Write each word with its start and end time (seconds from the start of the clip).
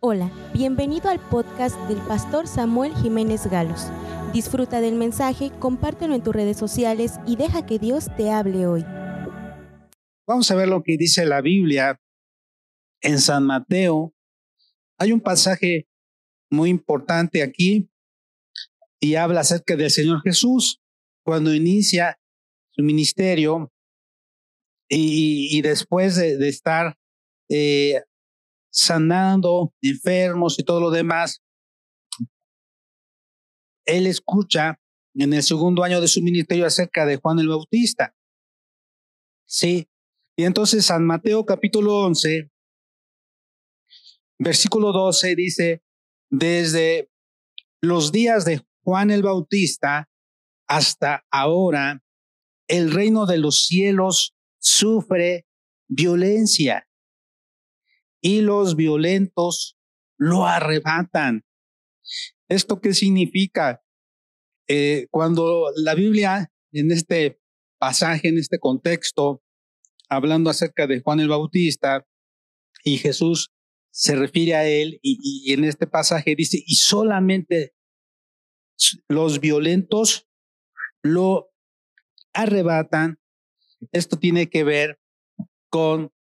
Hola, 0.00 0.30
bienvenido 0.52 1.08
al 1.08 1.18
podcast 1.18 1.74
del 1.88 1.96
pastor 2.06 2.46
Samuel 2.46 2.94
Jiménez 2.96 3.46
Galos. 3.46 3.86
Disfruta 4.34 4.82
del 4.82 4.94
mensaje, 4.94 5.50
compártelo 5.58 6.14
en 6.14 6.22
tus 6.22 6.34
redes 6.34 6.58
sociales 6.58 7.14
y 7.26 7.36
deja 7.36 7.64
que 7.64 7.78
Dios 7.78 8.08
te 8.14 8.30
hable 8.30 8.66
hoy. 8.66 8.84
Vamos 10.26 10.50
a 10.50 10.54
ver 10.54 10.68
lo 10.68 10.82
que 10.82 10.98
dice 10.98 11.24
la 11.24 11.40
Biblia 11.40 11.98
en 13.00 13.18
San 13.18 13.44
Mateo. 13.44 14.14
Hay 14.98 15.12
un 15.12 15.20
pasaje 15.20 15.88
muy 16.50 16.68
importante 16.68 17.42
aquí 17.42 17.88
y 19.00 19.14
habla 19.14 19.40
acerca 19.40 19.76
del 19.76 19.90
Señor 19.90 20.20
Jesús 20.20 20.82
cuando 21.24 21.54
inicia 21.54 22.20
su 22.72 22.82
ministerio 22.82 23.72
y, 24.90 25.62
después 25.62 26.16
de, 26.16 26.48
estar 26.48 26.98
eh, 27.48 28.02
sanando 28.76 29.72
enfermos 29.80 30.58
y 30.58 30.62
todo 30.62 30.80
lo 30.80 30.90
demás, 30.90 31.42
él 33.86 34.06
escucha 34.06 34.78
en 35.14 35.32
el 35.32 35.42
segundo 35.42 35.82
año 35.82 36.00
de 36.00 36.08
su 36.08 36.20
ministerio 36.22 36.66
acerca 36.66 37.06
de 37.06 37.16
Juan 37.16 37.38
el 37.38 37.48
Bautista. 37.48 38.14
Sí. 39.48 39.88
Y 40.36 40.44
entonces 40.44 40.84
San 40.84 41.06
Mateo 41.06 41.46
capítulo 41.46 42.04
11, 42.04 42.50
versículo 44.38 44.92
12 44.92 45.34
dice, 45.34 45.82
desde 46.30 47.10
los 47.80 48.12
días 48.12 48.44
de 48.44 48.62
Juan 48.84 49.10
el 49.10 49.22
Bautista 49.22 50.10
hasta 50.68 51.24
ahora, 51.30 52.02
el 52.68 52.92
reino 52.92 53.24
de 53.24 53.38
los 53.38 53.64
cielos 53.64 54.34
sufre 54.58 55.46
violencia 55.88 56.86
y 58.20 58.40
los 58.40 58.76
violentos 58.76 59.76
lo 60.18 60.46
arrebatan. 60.46 61.44
¿Esto 62.48 62.80
qué 62.80 62.94
significa? 62.94 63.82
Eh, 64.68 65.06
cuando 65.10 65.70
la 65.76 65.94
Biblia, 65.94 66.50
en 66.72 66.90
este 66.90 67.40
pasaje, 67.78 68.28
en 68.28 68.38
este 68.38 68.58
contexto, 68.58 69.42
hablando 70.08 70.50
acerca 70.50 70.86
de 70.86 71.00
Juan 71.00 71.20
el 71.20 71.28
Bautista 71.28 72.06
y 72.84 72.98
Jesús 72.98 73.52
se 73.90 74.14
refiere 74.14 74.54
a 74.54 74.66
él 74.66 74.98
y, 75.02 75.52
en 75.52 75.64
este 75.64 75.86
pasaje 75.86 76.34
dice, 76.36 76.62
y 76.66 76.74
solamente 76.74 77.74
los 79.08 79.40
violentos 79.40 80.28
lo 81.02 81.50
arrebatan. 82.34 83.18
Esto 83.92 84.18
tiene 84.18 84.50
que 84.50 84.64
ver 84.64 85.00
con 85.70 86.12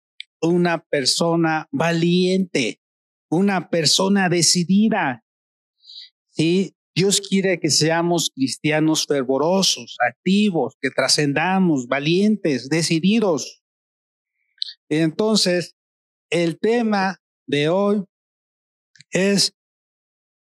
una 0.48 0.84
persona 0.84 1.68
valiente, 1.72 2.82
una 3.30 3.70
persona 3.70 4.30
decidida. 4.30 5.24
¿Sí? 6.30 6.76
Dios 6.96 7.20
quiere 7.20 7.60
que 7.60 7.70
seamos 7.70 8.32
cristianos 8.34 9.06
fervorosos, 9.06 9.98
activos, 10.00 10.76
que 10.82 10.90
trascendamos, 10.92 11.88
valientes, 11.88 12.70
decididos. 12.70 13.62
Entonces, 14.88 15.76
el 16.30 16.58
tema 16.58 17.22
de 17.48 17.68
hoy 17.68 18.04
es 19.12 19.54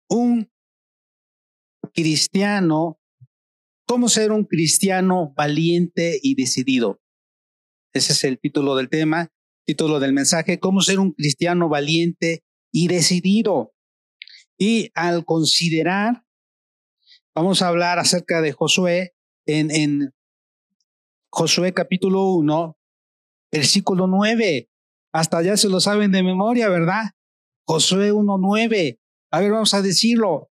un 0.09 0.49
cristiano, 1.93 2.97
cómo 3.85 4.07
ser 4.07 4.31
un 4.31 4.45
cristiano 4.45 5.33
valiente 5.35 6.17
y 6.21 6.35
decidido. 6.35 7.01
Ese 7.93 8.13
es 8.13 8.23
el 8.23 8.39
título 8.39 8.75
del 8.75 8.89
tema 8.89 9.29
título 9.67 9.99
del 9.99 10.13
mensaje, 10.13 10.59
cómo 10.59 10.79
ser 10.79 10.97
un 10.99 11.11
cristiano 11.11 11.67
valiente 11.67 12.43
y 12.71 12.87
decidido. 12.87 13.73
Y 14.57 14.91
al 14.95 15.25
considerar, 15.25 16.23
vamos 17.35 17.61
a 17.61 17.67
hablar 17.67 17.99
acerca 17.99 18.41
de 18.41 18.53
Josué 18.53 19.13
en, 19.45 20.13
Josué 21.29 21.73
capítulo 21.73 22.33
1, 22.35 22.77
versículo 23.51 24.07
9. 24.07 24.69
Hasta 25.13 25.41
ya 25.41 25.57
se 25.57 25.67
lo 25.67 25.81
saben 25.81 26.13
de 26.13 26.23
memoria, 26.23 26.69
¿verdad? 26.69 27.11
Josué 27.67 28.13
1.9. 28.13 28.99
A 29.31 29.39
ver, 29.41 29.51
vamos 29.51 29.73
a 29.73 29.81
decirlo. 29.81 30.49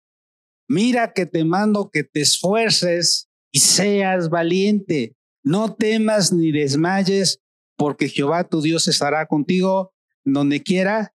Mira 0.68 1.14
que 1.14 1.26
te 1.26 1.44
mando 1.46 1.90
que 1.92 2.04
te 2.04 2.22
esfuerces 2.22 3.28
y 3.52 3.60
seas 3.60 4.30
valiente. 4.30 5.16
No 5.44 5.74
temas 5.74 6.32
ni 6.32 6.52
desmayes, 6.52 7.42
porque 7.80 8.10
Jehová 8.10 8.44
tu 8.44 8.62
Dios 8.62 8.90
estará 8.90 9.26
contigo 9.26 9.94
donde 10.26 10.62
quiera 10.62 11.16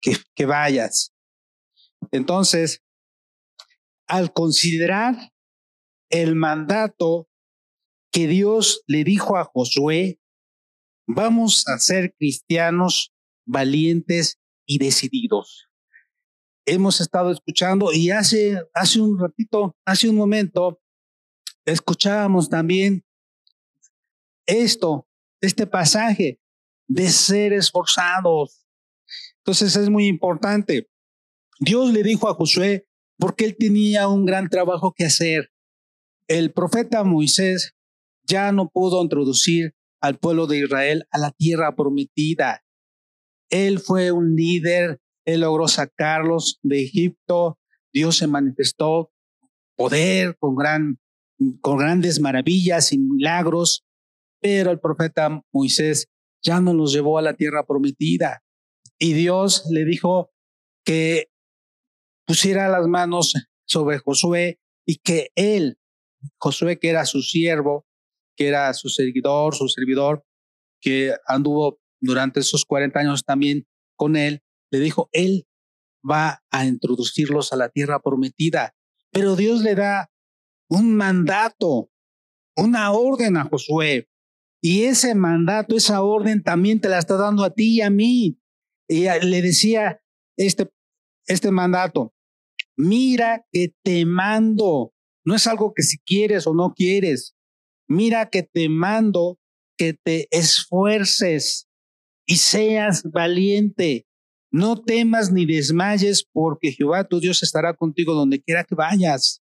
que, 0.00 0.46
vayas. 0.46 1.12
Entonces, 2.12 2.80
al 4.06 4.32
considerar 4.32 5.32
el 6.08 6.36
mandato 6.36 7.28
que 8.12 8.28
Dios 8.28 8.84
le 8.86 9.02
dijo 9.02 9.36
a 9.36 9.44
Josué, 9.44 10.20
vamos 11.08 11.66
a 11.66 11.76
ser 11.80 12.14
cristianos 12.16 13.12
valientes 13.44 14.38
y 14.66 14.78
decididos. 14.78 15.68
Hemos 16.66 17.00
estado 17.00 17.32
escuchando 17.32 17.92
y 17.92 18.10
hace, 18.10 18.62
hace 18.74 19.00
un 19.00 19.18
ratito, 19.18 19.76
hace 19.84 20.08
un 20.08 20.14
momento, 20.14 20.80
escuchábamos 21.64 22.48
también 22.48 23.04
esto, 24.46 25.09
este 25.40 25.66
pasaje 25.66 26.40
de 26.88 27.08
ser 27.08 27.52
esforzados. 27.52 28.66
Entonces 29.38 29.76
es 29.76 29.88
muy 29.88 30.06
importante. 30.06 30.88
Dios 31.58 31.92
le 31.92 32.02
dijo 32.02 32.28
a 32.28 32.34
Josué 32.34 32.86
porque 33.18 33.44
él 33.44 33.56
tenía 33.58 34.08
un 34.08 34.24
gran 34.24 34.48
trabajo 34.48 34.92
que 34.96 35.04
hacer. 35.04 35.50
El 36.26 36.52
profeta 36.52 37.04
Moisés 37.04 37.74
ya 38.24 38.52
no 38.52 38.70
pudo 38.70 39.02
introducir 39.02 39.74
al 40.00 40.18
pueblo 40.18 40.46
de 40.46 40.58
Israel 40.58 41.06
a 41.10 41.18
la 41.18 41.30
tierra 41.30 41.74
prometida. 41.76 42.64
Él 43.50 43.80
fue 43.80 44.12
un 44.12 44.34
líder, 44.36 45.00
él 45.24 45.40
logró 45.40 45.68
sacarlos 45.68 46.58
de 46.62 46.82
Egipto, 46.82 47.58
Dios 47.92 48.16
se 48.16 48.26
manifestó 48.26 49.12
poder 49.76 50.36
con 50.38 50.54
gran 50.54 50.98
con 51.62 51.78
grandes 51.78 52.20
maravillas 52.20 52.92
y 52.92 52.98
milagros, 52.98 53.86
pero 54.40 54.70
el 54.70 54.80
profeta 54.80 55.42
Moisés 55.52 56.08
ya 56.42 56.60
no 56.60 56.72
los 56.72 56.92
llevó 56.92 57.18
a 57.18 57.22
la 57.22 57.34
tierra 57.34 57.66
prometida. 57.66 58.42
Y 58.98 59.12
Dios 59.12 59.64
le 59.70 59.84
dijo 59.84 60.30
que 60.84 61.28
pusiera 62.26 62.68
las 62.68 62.86
manos 62.86 63.34
sobre 63.66 63.98
Josué 63.98 64.58
y 64.86 64.96
que 64.96 65.30
él, 65.34 65.78
Josué 66.38 66.78
que 66.78 66.90
era 66.90 67.04
su 67.06 67.22
siervo, 67.22 67.86
que 68.36 68.48
era 68.48 68.72
su 68.74 68.88
seguidor, 68.88 69.54
su 69.54 69.68
servidor, 69.68 70.24
que 70.80 71.14
anduvo 71.26 71.78
durante 72.00 72.40
esos 72.40 72.64
40 72.64 72.98
años 73.00 73.24
también 73.24 73.66
con 73.96 74.16
él, 74.16 74.42
le 74.70 74.80
dijo, 74.80 75.08
él 75.12 75.46
va 76.08 76.42
a 76.50 76.64
introducirlos 76.64 77.52
a 77.52 77.56
la 77.56 77.68
tierra 77.68 78.00
prometida. 78.00 78.74
Pero 79.10 79.36
Dios 79.36 79.62
le 79.62 79.74
da 79.74 80.10
un 80.68 80.96
mandato, 80.96 81.90
una 82.56 82.92
orden 82.92 83.36
a 83.36 83.44
Josué. 83.44 84.08
Y 84.62 84.84
ese 84.84 85.14
mandato, 85.14 85.76
esa 85.76 86.02
orden 86.02 86.42
también 86.42 86.80
te 86.80 86.88
la 86.88 86.98
está 86.98 87.16
dando 87.16 87.44
a 87.44 87.54
ti 87.54 87.76
y 87.76 87.80
a 87.80 87.90
mí. 87.90 88.38
Y 88.88 89.06
le 89.24 89.42
decía 89.42 90.00
este, 90.36 90.70
este 91.26 91.50
mandato, 91.50 92.14
mira 92.76 93.46
que 93.52 93.74
te 93.82 94.04
mando. 94.04 94.92
No 95.24 95.34
es 95.34 95.46
algo 95.46 95.72
que 95.74 95.82
si 95.82 95.98
quieres 95.98 96.46
o 96.46 96.54
no 96.54 96.74
quieres. 96.74 97.36
Mira 97.88 98.28
que 98.30 98.42
te 98.42 98.68
mando 98.68 99.38
que 99.76 99.94
te 99.94 100.28
esfuerces 100.30 101.68
y 102.26 102.36
seas 102.36 103.02
valiente. 103.04 104.06
No 104.52 104.80
temas 104.80 105.32
ni 105.32 105.46
desmayes 105.46 106.24
porque 106.32 106.72
Jehová 106.72 107.04
tu 107.04 107.20
Dios 107.20 107.42
estará 107.42 107.74
contigo 107.74 108.12
donde 108.14 108.42
quiera 108.42 108.64
que 108.64 108.74
vayas. 108.74 109.42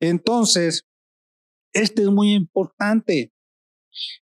Entonces, 0.00 0.86
este 1.72 2.02
es 2.02 2.08
muy 2.08 2.32
importante. 2.32 3.32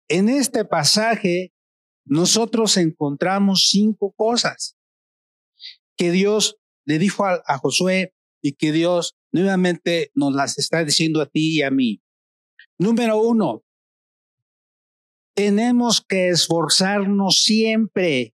En 0.08 0.28
este 0.28 0.64
pasaje, 0.64 1.52
nosotros 2.04 2.76
encontramos 2.76 3.68
cinco 3.70 4.12
cosas 4.16 4.76
que 5.96 6.10
Dios 6.10 6.56
le 6.86 6.98
dijo 6.98 7.24
a, 7.24 7.58
Josué 7.58 8.14
y 8.42 8.54
que 8.54 8.72
Dios 8.72 9.16
nuevamente 9.32 10.10
nos 10.14 10.34
las 10.34 10.58
está 10.58 10.84
diciendo 10.84 11.22
a 11.22 11.26
ti 11.26 11.58
y 11.58 11.62
a 11.62 11.70
mí. 11.70 12.02
Número 12.78 13.18
uno, 13.18 13.64
tenemos 15.34 16.04
que 16.06 16.28
esforzarnos 16.28 17.42
siempre. 17.42 18.34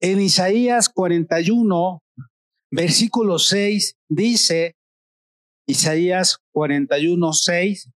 En 0.00 0.20
Isaías 0.20 0.88
41, 0.88 2.02
versículo 2.70 3.38
6, 3.40 3.96
dice, 4.08 4.76
Isaías 5.66 6.38
41, 6.52 7.32
6, 7.32 7.90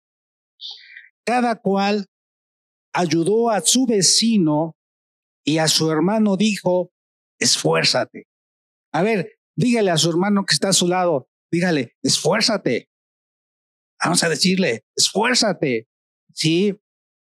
cada 1.24 1.56
cual 1.56 2.06
ayudó 2.92 3.50
a 3.50 3.60
su 3.60 3.86
vecino 3.86 4.76
y 5.44 5.58
a 5.58 5.68
su 5.68 5.90
hermano 5.90 6.36
dijo, 6.36 6.92
esfuérzate. 7.38 8.26
A 8.92 9.02
ver, 9.02 9.38
dígale 9.56 9.90
a 9.90 9.96
su 9.96 10.10
hermano 10.10 10.44
que 10.44 10.54
está 10.54 10.68
a 10.68 10.74
su 10.74 10.86
lado, 10.86 11.28
dígale, 11.50 11.96
esfuérzate. 12.02 12.88
Vamos 14.02 14.22
a 14.22 14.28
decirle, 14.28 14.84
esfuérzate. 14.96 15.88
Sí, 16.34 16.74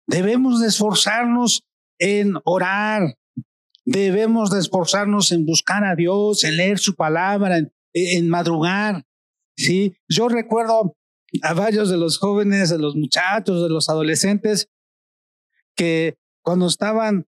debemos 0.06 0.60
de 0.60 0.68
esforzarnos 0.68 1.64
en 1.98 2.34
orar. 2.44 3.16
Debemos 3.84 4.50
de 4.50 4.60
esforzarnos 4.60 5.32
en 5.32 5.46
buscar 5.46 5.84
a 5.84 5.94
Dios, 5.94 6.44
en 6.44 6.56
leer 6.56 6.78
su 6.78 6.94
palabra, 6.94 7.58
en, 7.58 7.72
en 7.92 8.28
madrugar. 8.28 9.04
Sí, 9.56 9.96
yo 10.08 10.28
recuerdo 10.28 10.96
a 11.42 11.54
varios 11.54 11.90
de 11.90 11.96
los 11.96 12.18
jóvenes, 12.18 12.70
de 12.70 12.78
los 12.78 12.96
muchachos, 12.96 13.62
de 13.62 13.68
los 13.68 13.88
adolescentes, 13.88 14.68
que 15.74 16.16
cuando 16.42 16.66
estaban, 16.66 17.26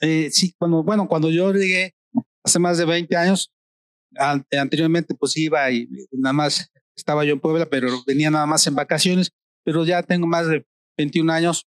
eh, 0.00 0.30
sí, 0.30 0.54
cuando, 0.58 0.82
bueno, 0.82 1.08
cuando 1.08 1.30
yo 1.30 1.52
llegué 1.52 1.94
hace 2.42 2.58
más 2.58 2.78
de 2.78 2.84
20 2.84 3.16
años, 3.16 3.52
anteriormente 4.16 5.14
pues 5.14 5.36
iba 5.36 5.70
y 5.70 5.88
nada 6.12 6.32
más 6.32 6.70
estaba 6.96 7.24
yo 7.24 7.34
en 7.34 7.40
Puebla, 7.40 7.66
pero 7.66 7.88
venía 8.06 8.30
nada 8.30 8.46
más 8.46 8.66
en 8.66 8.74
vacaciones, 8.74 9.32
pero 9.64 9.84
ya 9.84 10.02
tengo 10.02 10.26
más 10.26 10.48
de 10.48 10.66
21 10.96 11.32
años 11.32 11.66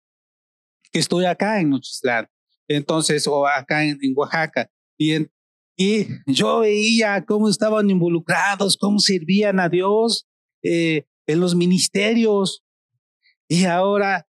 que 0.91 0.99
estoy 0.99 1.25
acá 1.25 1.59
en 1.59 1.69
Nochistlán, 1.69 2.27
entonces, 2.67 3.27
o 3.27 3.47
acá 3.47 3.83
en, 3.83 3.99
Oaxaca, 4.15 4.69
y, 4.97 5.27
y 5.75 6.07
yo 6.25 6.59
veía 6.59 7.25
cómo 7.25 7.49
estaban 7.49 7.89
involucrados, 7.89 8.77
cómo 8.77 8.99
servían 8.99 9.59
a 9.59 9.69
Dios 9.69 10.27
eh, 10.63 11.05
en 11.29 11.39
los 11.39 11.55
ministerios, 11.55 12.63
y 13.47 13.65
ahora 13.65 14.27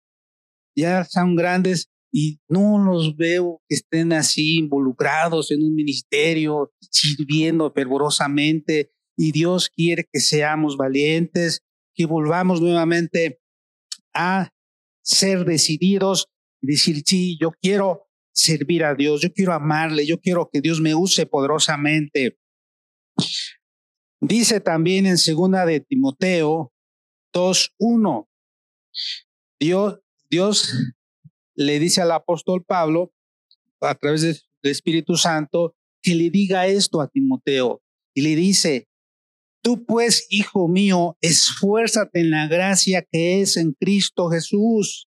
ya 0.77 1.05
son 1.05 1.35
grandes 1.35 1.91
y 2.13 2.41
no 2.49 2.79
los 2.79 3.17
veo 3.17 3.63
que 3.69 3.77
estén 3.77 4.13
así 4.13 4.59
involucrados 4.59 5.51
en 5.51 5.63
un 5.63 5.75
ministerio, 5.75 6.73
sirviendo 6.81 7.73
fervorosamente. 7.73 8.93
Y 9.17 9.33
Dios 9.33 9.71
quiere 9.71 10.09
que 10.13 10.21
seamos 10.21 10.77
valientes, 10.77 11.63
que 11.95 12.07
volvamos 12.07 12.61
nuevamente 12.61 13.41
a 14.15 14.51
ser 15.03 15.45
decididos 15.45 16.27
y 16.61 16.69
decir, 16.69 17.03
sí, 17.07 17.39
yo 17.41 17.53
quiero 17.63 18.09
servir 18.33 18.85
a 18.85 18.95
Dios, 18.95 19.23
yo 19.23 19.33
quiero 19.33 19.53
amarle, 19.53 20.07
yo 20.07 20.21
quiero 20.21 20.51
que 20.53 20.61
Dios 20.61 20.81
me 20.81 20.95
use 20.95 21.27
poderosamente. 21.27 22.39
Dice 24.21 24.61
también 24.61 25.07
en 25.07 25.17
segunda 25.17 25.65
de 25.65 25.81
Timoteo 25.81 26.73
2.1, 27.33 28.29
Dios, 29.59 30.01
Dios 30.31 30.73
le 31.55 31.79
dice 31.79 32.01
al 32.01 32.13
apóstol 32.13 32.65
Pablo, 32.65 33.13
a 33.81 33.95
través 33.95 34.23
del 34.23 34.39
Espíritu 34.63 35.17
Santo, 35.17 35.75
que 36.03 36.15
le 36.15 36.31
diga 36.31 36.67
esto 36.67 37.01
a 37.01 37.09
Timoteo. 37.09 37.83
Y 38.15 38.23
le 38.23 38.37
dice, 38.37 38.89
tú 39.63 39.85
pues, 39.85 40.27
hijo 40.31 40.69
mío, 40.69 41.17
esfuérzate 41.21 42.21
en 42.21 42.31
la 42.31 42.49
gracia 42.49 43.07
que 43.11 43.41
es 43.41 43.57
en 43.57 43.73
Cristo 43.73 44.29
Jesús. 44.31 45.09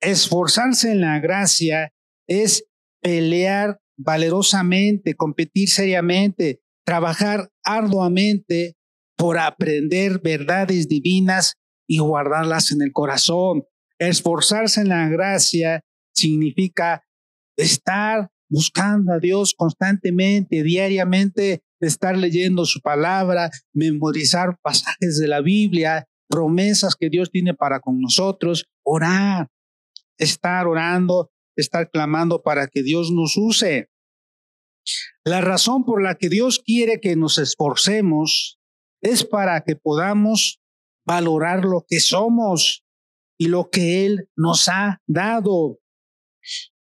Esforzarse 0.00 0.92
en 0.92 1.00
la 1.00 1.20
gracia 1.20 1.92
es 2.26 2.64
pelear 3.00 3.80
valerosamente, 3.96 5.14
competir 5.14 5.68
seriamente, 5.68 6.60
trabajar 6.84 7.50
arduamente 7.64 8.75
por 9.16 9.38
aprender 9.38 10.20
verdades 10.20 10.88
divinas 10.88 11.54
y 11.88 11.98
guardarlas 11.98 12.72
en 12.72 12.82
el 12.82 12.92
corazón. 12.92 13.64
Esforzarse 13.98 14.82
en 14.82 14.88
la 14.90 15.08
gracia 15.08 15.80
significa 16.14 17.04
estar 17.56 18.28
buscando 18.48 19.12
a 19.12 19.18
Dios 19.18 19.54
constantemente, 19.56 20.62
diariamente, 20.62 21.62
estar 21.80 22.16
leyendo 22.16 22.64
su 22.64 22.80
palabra, 22.80 23.50
memorizar 23.72 24.58
pasajes 24.62 25.18
de 25.18 25.28
la 25.28 25.40
Biblia, 25.40 26.06
promesas 26.28 26.94
que 26.96 27.10
Dios 27.10 27.30
tiene 27.30 27.54
para 27.54 27.80
con 27.80 28.00
nosotros, 28.00 28.66
orar, 28.84 29.48
estar 30.18 30.66
orando, 30.66 31.30
estar 31.56 31.90
clamando 31.90 32.42
para 32.42 32.66
que 32.68 32.82
Dios 32.82 33.10
nos 33.10 33.36
use. 33.36 33.88
La 35.24 35.40
razón 35.40 35.84
por 35.84 36.02
la 36.02 36.14
que 36.14 36.28
Dios 36.28 36.60
quiere 36.64 37.00
que 37.00 37.16
nos 37.16 37.38
esforcemos 37.38 38.55
es 39.06 39.24
para 39.24 39.62
que 39.62 39.76
podamos 39.76 40.60
valorar 41.06 41.64
lo 41.64 41.84
que 41.88 42.00
somos 42.00 42.84
y 43.38 43.48
lo 43.48 43.70
que 43.70 44.06
Él 44.06 44.28
nos 44.36 44.68
ha 44.68 45.00
dado. 45.06 45.78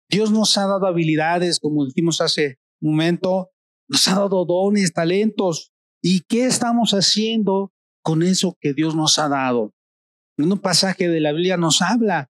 Dios 0.09 0.31
nos 0.31 0.57
ha 0.57 0.67
dado 0.67 0.85
habilidades, 0.85 1.59
como 1.59 1.85
dijimos 1.85 2.21
hace 2.21 2.59
un 2.81 2.91
momento, 2.91 3.51
nos 3.87 4.07
ha 4.07 4.15
dado 4.15 4.45
dones, 4.45 4.93
talentos. 4.93 5.71
¿Y 6.01 6.21
qué 6.21 6.45
estamos 6.45 6.91
haciendo 6.91 7.73
con 8.03 8.23
eso 8.23 8.57
que 8.59 8.73
Dios 8.73 8.95
nos 8.95 9.17
ha 9.19 9.29
dado? 9.29 9.73
Un 10.37 10.59
pasaje 10.59 11.07
de 11.07 11.19
la 11.19 11.31
Biblia 11.31 11.57
nos 11.57 11.81
habla 11.81 12.31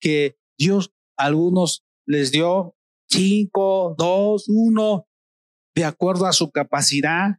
que 0.00 0.38
Dios 0.58 0.92
a 1.16 1.26
algunos 1.26 1.84
les 2.06 2.32
dio 2.32 2.74
cinco, 3.08 3.94
dos, 3.98 4.46
uno, 4.48 5.06
de 5.74 5.84
acuerdo 5.84 6.26
a 6.26 6.32
su 6.32 6.50
capacidad, 6.50 7.38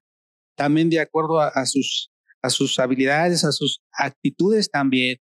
también 0.62 0.92
de 0.92 1.00
acuerdo 1.00 1.40
a 1.40 1.66
sus, 1.66 2.12
a 2.44 2.52
sus 2.52 2.78
habilidades, 2.78 3.44
a 3.44 3.52
sus 3.52 3.82
actitudes 3.92 4.70
también. 4.70 5.18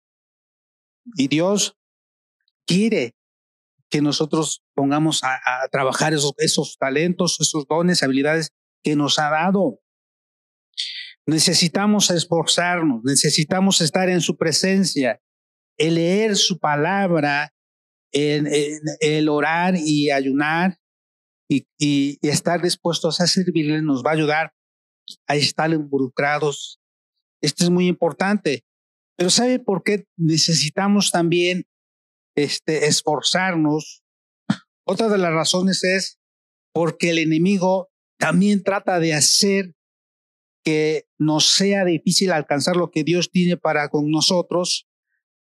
Y 1.17 1.29
Dios 1.29 1.79
quiere 2.67 3.15
que 3.89 4.03
nosotros 4.03 4.63
pongamos 4.75 5.25
a, 5.25 5.39
trabajar 5.73 6.13
esos, 6.13 6.35
esos 6.37 6.77
talentos, 6.79 7.39
esos 7.41 7.67
dones, 7.67 8.03
habilidades 8.03 8.51
que 8.83 8.97
nos 8.97 9.19
ha 9.19 9.31
dado. 9.31 9.81
Necesitamos 11.25 12.11
esforzarnos, 12.11 13.01
necesitamos 13.03 13.81
estar 13.81 14.11
en 14.11 14.21
su 14.21 14.37
presencia, 14.37 15.23
el 15.79 15.95
leer 15.95 16.37
su 16.37 16.59
palabra, 16.59 17.55
el, 18.13 19.29
orar 19.31 19.75
y 19.75 20.11
ayunar 20.11 20.77
y, 21.49 21.67
y, 21.79 22.19
estar 22.29 22.61
dispuestos 22.61 23.23
a 23.23 23.27
servirle 23.27 23.81
nos 23.81 24.05
va 24.05 24.11
a 24.11 24.15
ayudar 24.15 24.53
a 25.27 25.37
estar 25.37 25.71
involucrados. 25.71 26.79
Esto 27.43 27.65
es 27.65 27.71
muy 27.71 27.87
importante. 27.87 28.65
Pero 29.17 29.31
¿sabe 29.31 29.59
por 29.59 29.83
qué 29.83 30.07
necesitamos 30.17 31.11
también 31.11 31.65
este, 32.37 32.87
esforzarnos? 32.87 34.03
Otra 34.87 35.09
de 35.09 35.19
las 35.19 35.33
razones 35.33 35.85
es 35.85 36.19
porque 36.73 37.11
el 37.11 37.19
enemigo 37.19 37.91
también 38.19 38.63
trata 38.63 38.99
de 38.99 39.15
hacer 39.15 39.75
que 40.65 41.07
nos 41.19 41.47
sea 41.47 41.85
difícil 41.85 42.33
alcanzar 42.33 42.77
lo 42.77 42.91
que 42.91 43.05
Dios 43.05 43.31
tiene 43.31 43.57
para 43.57 43.89
con 43.89 44.11
nosotros 44.11 44.87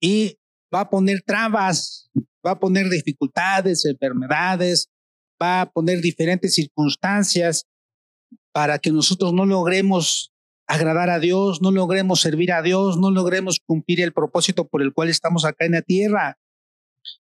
y 0.01 0.39
va 0.75 0.81
a 0.81 0.91
poner 0.91 1.23
trabas, 1.23 2.11
va 2.47 2.53
a 2.53 2.59
poner 2.61 2.89
dificultades, 2.89 3.85
enfermedades, 3.85 4.89
va 5.43 5.63
a 5.63 5.71
poner 5.71 6.01
diferentes 6.01 6.55
circunstancias 6.55 7.67
para 8.53 8.79
que 8.79 8.91
nosotros 8.91 9.33
no 9.33 9.47
logremos 9.47 10.33
agradar 10.67 11.11
a 11.11 11.19
Dios, 11.19 11.61
no 11.63 11.71
logremos 11.73 12.21
servir 12.21 12.53
a 12.53 12.63
Dios, 12.63 12.97
no 12.97 13.11
logremos 13.11 13.59
cumplir 13.67 14.01
el 14.01 14.13
propósito 14.13 14.69
por 14.69 14.83
el 14.83 14.93
cual 14.93 15.09
estamos 15.09 15.45
acá 15.45 15.65
en 15.67 15.73
la 15.73 15.83
tierra. 15.83 16.39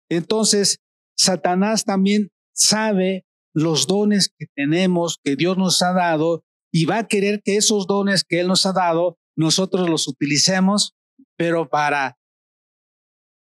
Entonces, 0.09 0.79
Satanás 1.17 1.83
también 1.83 2.29
sabe 2.53 3.25
los 3.53 3.87
dones 3.87 4.31
que 4.37 4.45
tenemos, 4.55 5.17
que 5.23 5.35
Dios 5.35 5.57
nos 5.57 5.81
ha 5.81 5.93
dado, 5.93 6.43
y 6.71 6.85
va 6.85 6.99
a 6.99 7.07
querer 7.07 7.41
que 7.43 7.57
esos 7.57 7.87
dones 7.87 8.23
que 8.23 8.39
Él 8.39 8.47
nos 8.47 8.65
ha 8.65 8.73
dado, 8.73 9.17
nosotros 9.35 9.89
los 9.89 10.07
utilicemos, 10.07 10.93
pero 11.35 11.69
para, 11.69 12.17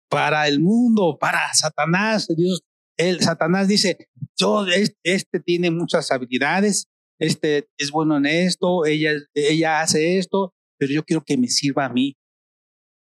para 0.10 0.48
el 0.48 0.60
mundo, 0.60 1.18
para 1.20 1.54
Satanás. 1.54 2.28
Dios, 2.36 2.62
el 2.98 3.22
Satanás 3.22 3.68
dice, 3.68 4.10
yo, 4.38 4.66
este 5.04 5.40
tiene 5.40 5.70
muchas 5.70 6.12
habilidades, 6.12 6.88
este 7.22 7.70
es 7.78 7.92
bueno 7.92 8.18
en 8.18 8.26
esto, 8.26 8.86
ella, 8.86 9.12
ella 9.36 9.82
hace 9.82 10.18
esto, 10.18 10.56
pero 10.80 10.92
yo 10.92 11.04
quiero 11.04 11.24
que 11.24 11.38
me 11.38 11.48
sirva 11.48 11.86
a 11.86 11.94
mí. 11.94 12.18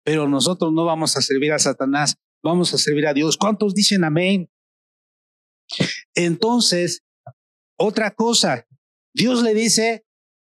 Pero 0.06 0.30
nosotros 0.30 0.72
no 0.72 0.86
vamos 0.86 1.18
a 1.18 1.22
servir 1.22 1.52
a 1.52 1.60
Satanás, 1.60 2.16
vamos 2.44 2.72
a 2.74 2.78
servir 2.78 3.08
a 3.08 3.14
Dios. 3.14 3.36
¿Cuántos 3.36 3.74
dicen 3.74 4.04
amén? 4.04 4.48
Entonces, 6.14 7.02
otra 7.80 8.12
cosa, 8.12 8.68
Dios 9.16 9.42
le 9.42 9.56
dice 9.56 10.06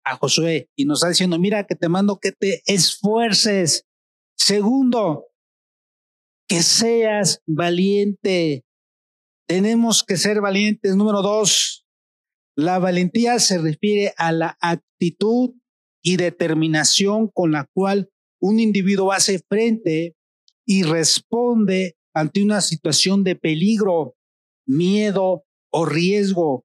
a 0.03 0.17
Josué 0.17 0.69
y 0.75 0.85
nos 0.85 0.99
está 0.99 1.09
diciendo, 1.09 1.37
mira 1.37 1.67
que 1.67 1.75
te 1.75 1.89
mando 1.89 2.17
que 2.19 2.31
te 2.31 2.63
esfuerces. 2.65 3.85
Segundo, 4.35 5.27
que 6.49 6.63
seas 6.63 7.43
valiente. 7.45 8.65
Tenemos 9.47 10.03
que 10.03 10.17
ser 10.17 10.41
valientes. 10.41 10.95
Número 10.95 11.21
dos, 11.21 11.82
la 12.55 12.79
valentía 12.79 13.39
se 13.39 13.57
refiere 13.57 14.13
a 14.17 14.31
la 14.31 14.57
actitud 14.61 15.55
y 16.03 16.17
determinación 16.17 17.29
con 17.29 17.51
la 17.51 17.69
cual 17.73 18.09
un 18.39 18.59
individuo 18.59 19.11
hace 19.11 19.39
frente 19.39 20.15
y 20.65 20.83
responde 20.83 21.97
ante 22.13 22.43
una 22.43 22.61
situación 22.61 23.23
de 23.23 23.35
peligro, 23.35 24.15
miedo 24.67 25.45
o 25.71 25.85
riesgo. 25.85 26.65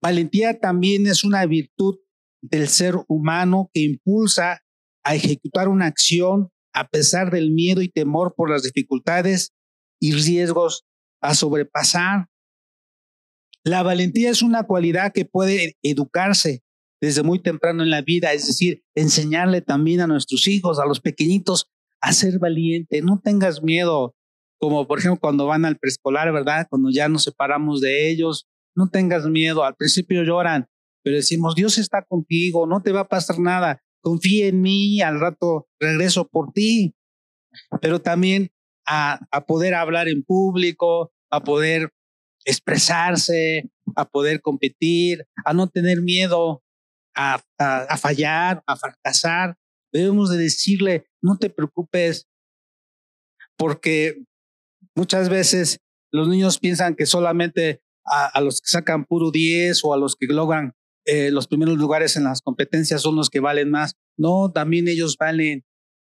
Valentía 0.00 0.60
también 0.60 1.06
es 1.06 1.24
una 1.24 1.44
virtud 1.46 1.98
del 2.40 2.68
ser 2.68 2.94
humano 3.08 3.70
que 3.72 3.80
impulsa 3.80 4.62
a 5.02 5.14
ejecutar 5.14 5.68
una 5.68 5.86
acción 5.86 6.50
a 6.72 6.86
pesar 6.88 7.32
del 7.32 7.50
miedo 7.50 7.82
y 7.82 7.88
temor 7.88 8.34
por 8.36 8.50
las 8.50 8.62
dificultades 8.62 9.52
y 10.00 10.12
riesgos 10.12 10.84
a 11.20 11.34
sobrepasar. 11.34 12.27
La 13.68 13.82
valentía 13.82 14.30
es 14.30 14.40
una 14.40 14.62
cualidad 14.62 15.12
que 15.12 15.26
puede 15.26 15.76
educarse 15.82 16.62
desde 17.02 17.22
muy 17.22 17.42
temprano 17.42 17.82
en 17.82 17.90
la 17.90 18.00
vida, 18.00 18.32
es 18.32 18.46
decir, 18.46 18.82
enseñarle 18.94 19.60
también 19.60 20.00
a 20.00 20.06
nuestros 20.06 20.46
hijos, 20.46 20.78
a 20.78 20.86
los 20.86 21.00
pequeñitos, 21.00 21.70
a 22.00 22.14
ser 22.14 22.38
valiente. 22.38 23.02
No 23.02 23.20
tengas 23.22 23.62
miedo, 23.62 24.14
como 24.58 24.88
por 24.88 25.00
ejemplo 25.00 25.20
cuando 25.20 25.44
van 25.44 25.66
al 25.66 25.76
preescolar, 25.76 26.32
¿verdad? 26.32 26.66
Cuando 26.70 26.88
ya 26.90 27.10
nos 27.10 27.24
separamos 27.24 27.82
de 27.82 28.10
ellos, 28.10 28.48
no 28.74 28.88
tengas 28.88 29.26
miedo. 29.26 29.62
Al 29.62 29.76
principio 29.76 30.22
lloran, 30.22 30.66
pero 31.02 31.16
decimos, 31.16 31.54
Dios 31.54 31.76
está 31.76 32.02
contigo, 32.08 32.66
no 32.66 32.80
te 32.80 32.92
va 32.92 33.00
a 33.00 33.08
pasar 33.08 33.38
nada, 33.38 33.82
confía 34.00 34.46
en 34.46 34.62
mí, 34.62 35.02
al 35.02 35.20
rato 35.20 35.68
regreso 35.78 36.26
por 36.26 36.52
ti. 36.54 36.94
Pero 37.82 38.00
también 38.00 38.48
a, 38.86 39.20
a 39.30 39.44
poder 39.44 39.74
hablar 39.74 40.08
en 40.08 40.22
público, 40.22 41.12
a 41.30 41.44
poder 41.44 41.92
expresarse, 42.48 43.70
a 43.94 44.08
poder 44.08 44.40
competir, 44.40 45.26
a 45.44 45.52
no 45.52 45.68
tener 45.68 46.00
miedo 46.00 46.62
a, 47.14 47.42
a, 47.58 47.96
fallar, 47.98 48.62
a 48.66 48.76
fracasar. 48.76 49.58
Debemos 49.92 50.30
de 50.30 50.38
decirle, 50.38 51.06
no 51.22 51.36
te 51.36 51.50
preocupes, 51.50 52.26
porque 53.58 54.24
muchas 54.96 55.28
veces 55.28 55.80
los 56.10 56.26
niños 56.26 56.58
piensan 56.58 56.94
que 56.94 57.04
solamente 57.04 57.82
a, 58.06 58.40
los 58.40 58.62
que 58.62 58.68
sacan 58.68 59.04
puro 59.04 59.30
10 59.30 59.84
o 59.84 59.92
a 59.92 59.98
los 59.98 60.16
que 60.16 60.26
logran 60.26 60.72
eh, 61.04 61.30
los 61.30 61.48
primeros 61.48 61.76
lugares 61.76 62.16
en 62.16 62.24
las 62.24 62.40
competencias 62.40 63.02
son 63.02 63.16
los 63.16 63.28
que 63.28 63.40
valen 63.40 63.70
más. 63.70 63.94
No, 64.16 64.50
también 64.50 64.88
ellos 64.88 65.16
valen. 65.18 65.66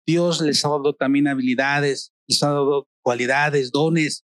Dios 0.07 0.39
les 0.39 0.63
ha 0.63 0.69
dado 0.69 0.93
también 0.93 1.27
habilidades, 1.27 2.13
les 2.27 2.41
ha 2.41 2.51
dado 2.51 2.87
cualidades, 3.03 3.71
dones. 3.71 4.25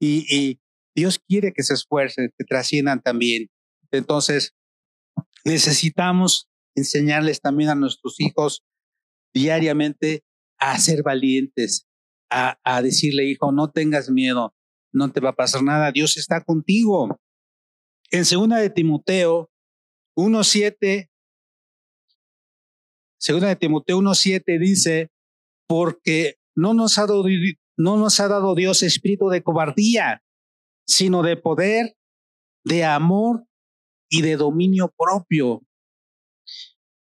Y, 0.00 0.26
y 0.28 0.60
Dios 0.98 1.20
quiere 1.20 1.52
que 1.52 1.62
se 1.62 1.74
esfuercen, 1.74 2.32
que 2.36 2.44
trasciendan 2.44 3.00
también. 3.00 3.48
Entonces, 3.92 4.56
necesitamos 5.44 6.48
enseñarles 6.74 7.40
también 7.40 7.70
a 7.70 7.76
nuestros 7.76 8.18
hijos 8.18 8.64
diariamente 9.32 10.24
a 10.58 10.76
ser 10.80 11.04
valientes, 11.04 11.86
a, 12.30 12.82
decirle, 12.82 13.26
hijo, 13.26 13.52
no 13.52 13.70
tengas 13.70 14.10
miedo, 14.10 14.56
no 14.92 15.12
te 15.12 15.20
va 15.20 15.30
a 15.30 15.36
pasar 15.36 15.62
nada, 15.62 15.92
Dios 15.92 16.16
está 16.16 16.42
contigo. 16.42 17.20
En 18.10 18.24
segunda 18.24 18.56
de 18.56 18.68
Timoteo 18.68 19.50
1.7, 20.16 21.08
segunda 23.20 23.46
de 23.46 23.56
Timoteo 23.56 24.00
1.7 24.00 24.58
dice, 24.58 25.12
porque 25.68 26.38
no 26.56 26.74
nos, 26.74 26.98
ha 26.98 27.02
dado, 27.02 27.24
no 27.76 27.96
nos 27.98 28.18
ha 28.18 28.26
dado 28.26 28.56
Dios 28.56 28.82
espíritu 28.82 29.28
de 29.28 29.44
cobardía, 29.44 30.24
sino 30.88 31.22
de 31.22 31.36
poder, 31.36 31.96
de 32.64 32.84
amor 32.84 33.46
y 34.10 34.22
de 34.22 34.36
dominio 34.36 34.92
propio. 34.96 35.62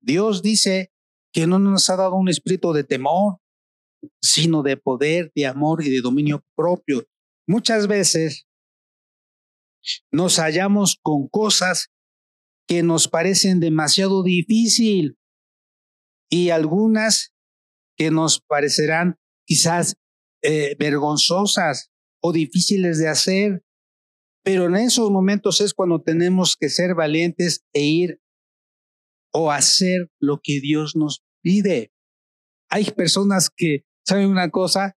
Dios 0.02 0.42
dice 0.42 0.92
que 1.34 1.48
no 1.48 1.58
nos 1.60 1.90
ha 1.90 1.96
dado 1.96 2.16
un 2.16 2.30
espíritu 2.30 2.74
de 2.74 2.84
temor, 2.84 3.38
sino 4.22 4.62
de 4.64 4.78
poder, 4.78 5.32
de 5.36 5.46
amor 5.46 5.84
y 5.84 5.90
de 5.90 6.02
dominio 6.02 6.44
propio. 6.56 7.06
Muchas 7.48 7.88
veces 7.88 8.46
nos 10.12 10.38
hallamos 10.38 10.98
con 11.02 11.28
cosas 11.30 11.90
que 12.68 12.84
nos 12.84 13.08
parecen 13.08 13.60
demasiado 13.60 14.24
difícil 14.24 15.18
y 16.30 16.50
algunas 16.50 17.34
que 17.96 18.12
nos 18.12 18.42
parecerán 18.42 19.18
quizás 19.46 19.96
eh, 20.44 20.76
vergonzosas 20.78 21.90
o 22.22 22.34
difíciles 22.34 23.00
de 23.00 23.08
hacer. 23.08 23.64
Pero 24.48 24.68
en 24.68 24.78
esos 24.78 25.12
momentos 25.12 25.60
es 25.60 25.74
cuando 25.74 26.02
tenemos 26.02 26.56
que 26.56 26.70
ser 26.70 26.96
valientes 26.96 27.66
e 27.74 27.84
ir 27.84 28.22
o 29.34 29.52
hacer 29.52 30.10
lo 30.22 30.40
que 30.42 30.62
Dios 30.62 30.96
nos 30.96 31.22
pide. 31.44 31.92
Hay 32.70 32.86
personas 32.92 33.50
que, 33.54 33.84
¿saben 34.08 34.30
una 34.30 34.50
cosa? 34.50 34.96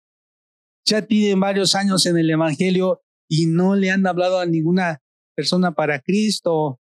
ya 0.87 1.02
tienen 1.02 1.40
varios 1.40 1.75
años 1.75 2.07
en 2.07 2.16
el 2.16 2.30
Evangelio 2.30 3.02
y 3.28 3.47
no 3.47 3.75
le 3.75 3.90
han 3.90 4.07
hablado 4.07 4.38
a 4.38 4.47
ninguna 4.47 5.02
persona 5.37 5.73
para 5.73 6.00
Cristo. 6.00 6.80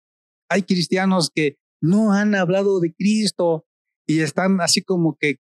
Hay 0.48 0.62
cristianos 0.62 1.30
que 1.34 1.56
no 1.80 2.12
han 2.12 2.36
hablado 2.36 2.78
de 2.78 2.94
Cristo 2.94 3.66
y 4.06 4.20
están 4.20 4.60
así 4.60 4.82
como 4.82 5.16
que 5.18 5.38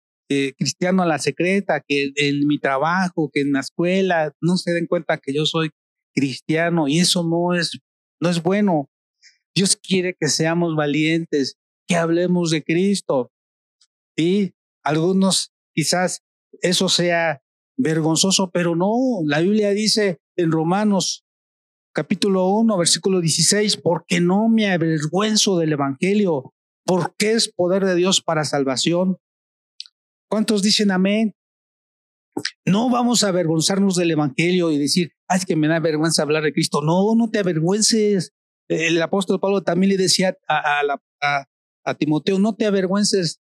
cristiano 0.57 1.03
a 1.03 1.05
la 1.05 1.19
secreta, 1.19 1.83
que 1.87 2.13
en 2.15 2.47
mi 2.47 2.57
trabajo, 2.57 3.29
que 3.31 3.41
en 3.41 3.51
la 3.51 3.59
escuela, 3.59 4.33
no 4.41 4.57
se 4.57 4.71
den 4.71 4.87
cuenta 4.87 5.17
que 5.17 5.33
yo 5.33 5.45
soy 5.45 5.69
cristiano 6.13 6.87
y 6.87 6.99
eso 6.99 7.23
no 7.23 7.53
es, 7.53 7.79
no 8.19 8.29
es 8.29 8.41
bueno. 8.41 8.89
Dios 9.55 9.75
quiere 9.75 10.15
que 10.19 10.27
seamos 10.27 10.75
valientes, 10.75 11.57
que 11.87 11.95
hablemos 11.95 12.51
de 12.51 12.63
Cristo. 12.63 13.31
Y 14.15 14.53
algunos 14.83 15.51
quizás 15.73 16.21
eso 16.61 16.89
sea 16.89 17.41
vergonzoso, 17.77 18.51
pero 18.51 18.75
no, 18.75 18.95
la 19.25 19.39
Biblia 19.39 19.71
dice 19.71 20.19
en 20.35 20.51
Romanos 20.51 21.25
capítulo 21.93 22.47
1, 22.47 22.77
versículo 22.77 23.19
16, 23.19 23.77
porque 23.77 24.21
no 24.21 24.47
me 24.47 24.71
avergüenzo 24.71 25.57
del 25.57 25.73
Evangelio, 25.73 26.53
porque 26.85 27.33
es 27.33 27.51
poder 27.51 27.85
de 27.85 27.95
Dios 27.95 28.21
para 28.21 28.45
salvación. 28.45 29.17
¿Cuántos 30.29 30.61
dicen 30.61 30.91
amén? 30.91 31.33
No 32.65 32.89
vamos 32.89 33.23
a 33.23 33.29
avergonzarnos 33.29 33.95
del 33.95 34.11
Evangelio 34.11 34.71
y 34.71 34.77
decir, 34.77 35.11
ay, 35.27 35.39
es 35.39 35.45
que 35.45 35.55
me 35.55 35.67
da 35.67 35.79
vergüenza 35.79 36.23
hablar 36.23 36.43
de 36.43 36.53
Cristo. 36.53 36.81
No, 36.81 37.15
no 37.15 37.29
te 37.29 37.39
avergüences. 37.39 38.33
El 38.67 39.01
apóstol 39.01 39.39
Pablo 39.39 39.63
también 39.63 39.89
le 39.89 39.97
decía 39.97 40.37
a, 40.47 41.95
Timoteo, 41.97 42.39
no 42.39 42.55
te 42.55 42.65
avergüences 42.65 43.41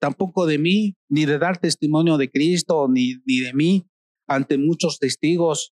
tampoco 0.00 0.46
de 0.46 0.58
mí, 0.58 0.96
ni 1.08 1.24
de 1.24 1.38
dar 1.38 1.58
testimonio 1.58 2.18
de 2.18 2.30
Cristo, 2.30 2.86
ni, 2.88 3.14
ni 3.24 3.40
de 3.40 3.54
mí 3.54 3.88
ante 4.26 4.58
muchos 4.58 4.98
testigos. 4.98 5.72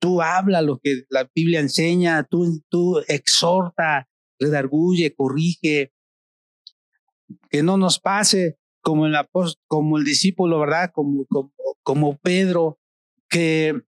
Tú 0.00 0.22
habla 0.22 0.62
lo 0.62 0.78
que 0.78 1.02
la 1.10 1.28
Biblia 1.34 1.60
enseña, 1.60 2.24
tú, 2.24 2.62
tú 2.68 3.00
exhorta, 3.08 4.08
redarguye, 4.38 5.14
corrige, 5.14 5.92
que 7.50 7.62
no 7.62 7.76
nos 7.76 7.98
pase 7.98 8.56
como 8.80 9.06
el, 9.06 9.14
como 9.66 9.98
el 9.98 10.04
discípulo, 10.04 10.60
¿verdad? 10.60 10.90
Como, 10.94 11.26
como, 11.26 11.52
como 11.88 12.18
Pedro, 12.18 12.78
que, 13.30 13.80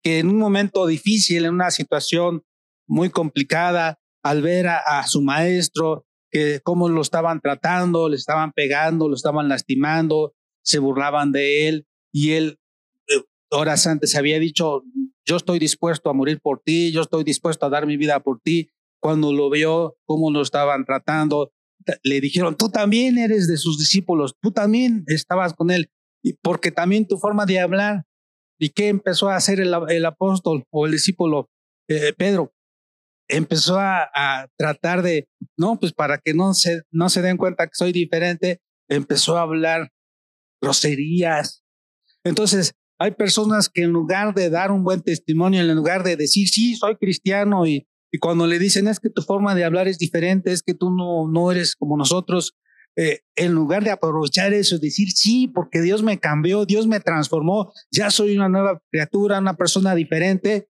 que 0.00 0.20
en 0.20 0.28
un 0.28 0.38
momento 0.38 0.86
difícil, 0.86 1.44
en 1.44 1.54
una 1.54 1.72
situación 1.72 2.44
muy 2.86 3.10
complicada, 3.10 3.98
al 4.22 4.42
ver 4.42 4.68
a, 4.68 4.76
a 4.76 5.08
su 5.08 5.20
maestro, 5.20 6.06
que 6.30 6.60
cómo 6.62 6.88
lo 6.88 7.00
estaban 7.00 7.40
tratando, 7.40 8.08
le 8.08 8.14
estaban 8.14 8.52
pegando, 8.52 9.08
lo 9.08 9.16
estaban 9.16 9.48
lastimando, 9.48 10.36
se 10.62 10.78
burlaban 10.78 11.32
de 11.32 11.66
él 11.66 11.88
y 12.12 12.30
él 12.34 12.60
eh, 13.08 13.24
horas 13.50 13.88
antes 13.88 14.14
había 14.14 14.38
dicho, 14.38 14.84
yo 15.24 15.34
estoy 15.34 15.58
dispuesto 15.58 16.10
a 16.10 16.14
morir 16.14 16.38
por 16.40 16.62
ti, 16.62 16.92
yo 16.92 17.00
estoy 17.00 17.24
dispuesto 17.24 17.66
a 17.66 17.70
dar 17.70 17.88
mi 17.88 17.96
vida 17.96 18.20
por 18.20 18.40
ti. 18.40 18.70
Cuando 19.00 19.32
lo 19.32 19.50
vio, 19.50 19.96
cómo 20.04 20.30
lo 20.30 20.42
estaban 20.42 20.84
tratando, 20.84 21.50
le 22.04 22.20
dijeron, 22.20 22.56
tú 22.56 22.68
también 22.68 23.18
eres 23.18 23.48
de 23.48 23.56
sus 23.56 23.78
discípulos, 23.80 24.36
tú 24.40 24.52
también 24.52 25.02
estabas 25.08 25.54
con 25.54 25.72
él, 25.72 25.90
y 26.22 26.34
porque 26.34 26.70
también 26.70 27.06
tu 27.06 27.18
forma 27.18 27.46
de 27.46 27.60
hablar. 27.60 28.04
¿Y 28.58 28.70
qué 28.70 28.88
empezó 28.88 29.30
a 29.30 29.36
hacer 29.36 29.58
el, 29.58 29.74
el 29.88 30.04
apóstol 30.04 30.64
o 30.70 30.86
el 30.86 30.92
discípulo 30.92 31.48
eh, 31.88 32.12
Pedro? 32.16 32.52
empezó 33.30 33.78
a, 33.78 34.48
tratar 34.56 35.02
de, 35.02 35.28
no, 35.56 35.78
pues 35.78 35.92
para 35.92 36.18
que 36.18 36.34
no 36.34 36.52
se, 36.54 36.82
no 36.90 37.08
se 37.08 37.22
den 37.22 37.36
cuenta 37.36 37.66
que 37.66 37.74
soy 37.74 37.92
diferente, 37.92 38.60
empezó 38.88 39.38
a 39.38 39.42
hablar 39.42 39.90
groserías. 40.60 41.62
Entonces, 42.24 42.74
hay 42.98 43.12
personas 43.12 43.68
que 43.68 43.82
en 43.82 43.92
lugar 43.92 44.34
de 44.34 44.50
dar 44.50 44.70
un 44.72 44.84
buen 44.84 45.00
testimonio, 45.00 45.60
en 45.60 45.74
lugar 45.74 46.02
de 46.02 46.16
decir, 46.16 46.48
sí, 46.48 46.74
soy 46.74 46.96
cristiano, 46.96 47.66
y, 47.66 47.86
y 48.12 48.18
cuando 48.18 48.46
le 48.46 48.58
dicen, 48.58 48.88
es 48.88 49.00
que 49.00 49.10
tu 49.10 49.22
forma 49.22 49.54
de 49.54 49.64
hablar 49.64 49.88
es 49.88 49.98
diferente, 49.98 50.52
es 50.52 50.62
que 50.62 50.74
tú 50.74 50.90
no, 50.90 51.28
no 51.28 51.50
eres 51.50 51.76
como 51.76 51.96
nosotros, 51.96 52.54
eh, 52.96 53.20
en 53.36 53.52
lugar 53.52 53.84
de 53.84 53.90
aprovechar 53.90 54.52
eso, 54.52 54.78
decir, 54.78 55.10
sí, 55.10 55.48
porque 55.48 55.80
Dios 55.80 56.02
me 56.02 56.18
cambió, 56.18 56.66
Dios 56.66 56.86
me 56.86 57.00
transformó, 57.00 57.72
ya 57.90 58.10
soy 58.10 58.36
una 58.36 58.48
nueva 58.48 58.82
criatura, 58.90 59.38
una 59.38 59.56
persona 59.56 59.94
diferente, 59.94 60.68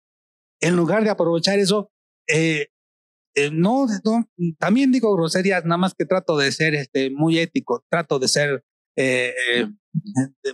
en 0.61 0.77
lugar 0.77 1.05
de 1.05 1.11
aprovechar 1.11 1.59
eso, 1.59 1.91
eh, 2.29 2.69
eh, 3.35 3.51
no, 3.53 3.87
no, 4.05 4.29
también 4.59 4.93
digo 4.93 5.15
groserías, 5.15 5.65
nada 5.65 5.79
más 5.79 5.95
que 5.95 6.05
trato 6.05 6.37
de 6.37 6.53
ser 6.53 6.75
este, 6.75 7.11
muy 7.11 7.39
ético, 7.39 7.85
trato 7.89 8.19
de 8.19 8.29
ser 8.29 8.65
eh, 8.97 9.35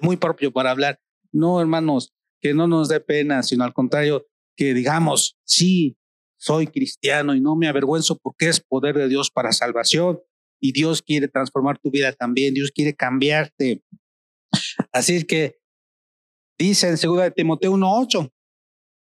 muy 0.03 0.17
propio 0.17 0.53
para 0.53 0.71
hablar. 0.71 1.01
No, 1.33 1.61
hermanos, 1.61 2.15
que 2.41 2.55
no 2.55 2.69
nos 2.69 2.89
dé 2.89 3.01
pena, 3.01 3.43
sino 3.43 3.65
al 3.65 3.73
contrario, 3.73 4.27
que 4.57 4.75
digamos, 4.75 5.39
sí, 5.45 5.97
soy 6.39 6.67
cristiano 6.67 7.35
y 7.35 7.41
no 7.41 7.57
me 7.57 7.69
avergüenzo 7.69 8.19
porque 8.19 8.49
es 8.49 8.61
poder 8.61 8.97
de 8.97 9.09
Dios 9.09 9.31
para 9.31 9.53
salvación 9.53 10.21
y 10.61 10.73
Dios 10.73 11.03
quiere 11.03 11.29
transformar 11.29 11.79
tu 11.79 11.91
vida 11.91 12.13
también, 12.13 12.55
Dios 12.55 12.71
quiere 12.75 12.95
cambiarte. 12.95 13.83
Así 14.93 15.25
que 15.25 15.59
dice 16.59 16.89
en 16.89 16.97
2 16.97 17.23
de 17.23 17.31
Timoteo 17.31 17.73
1:8, 17.73 18.33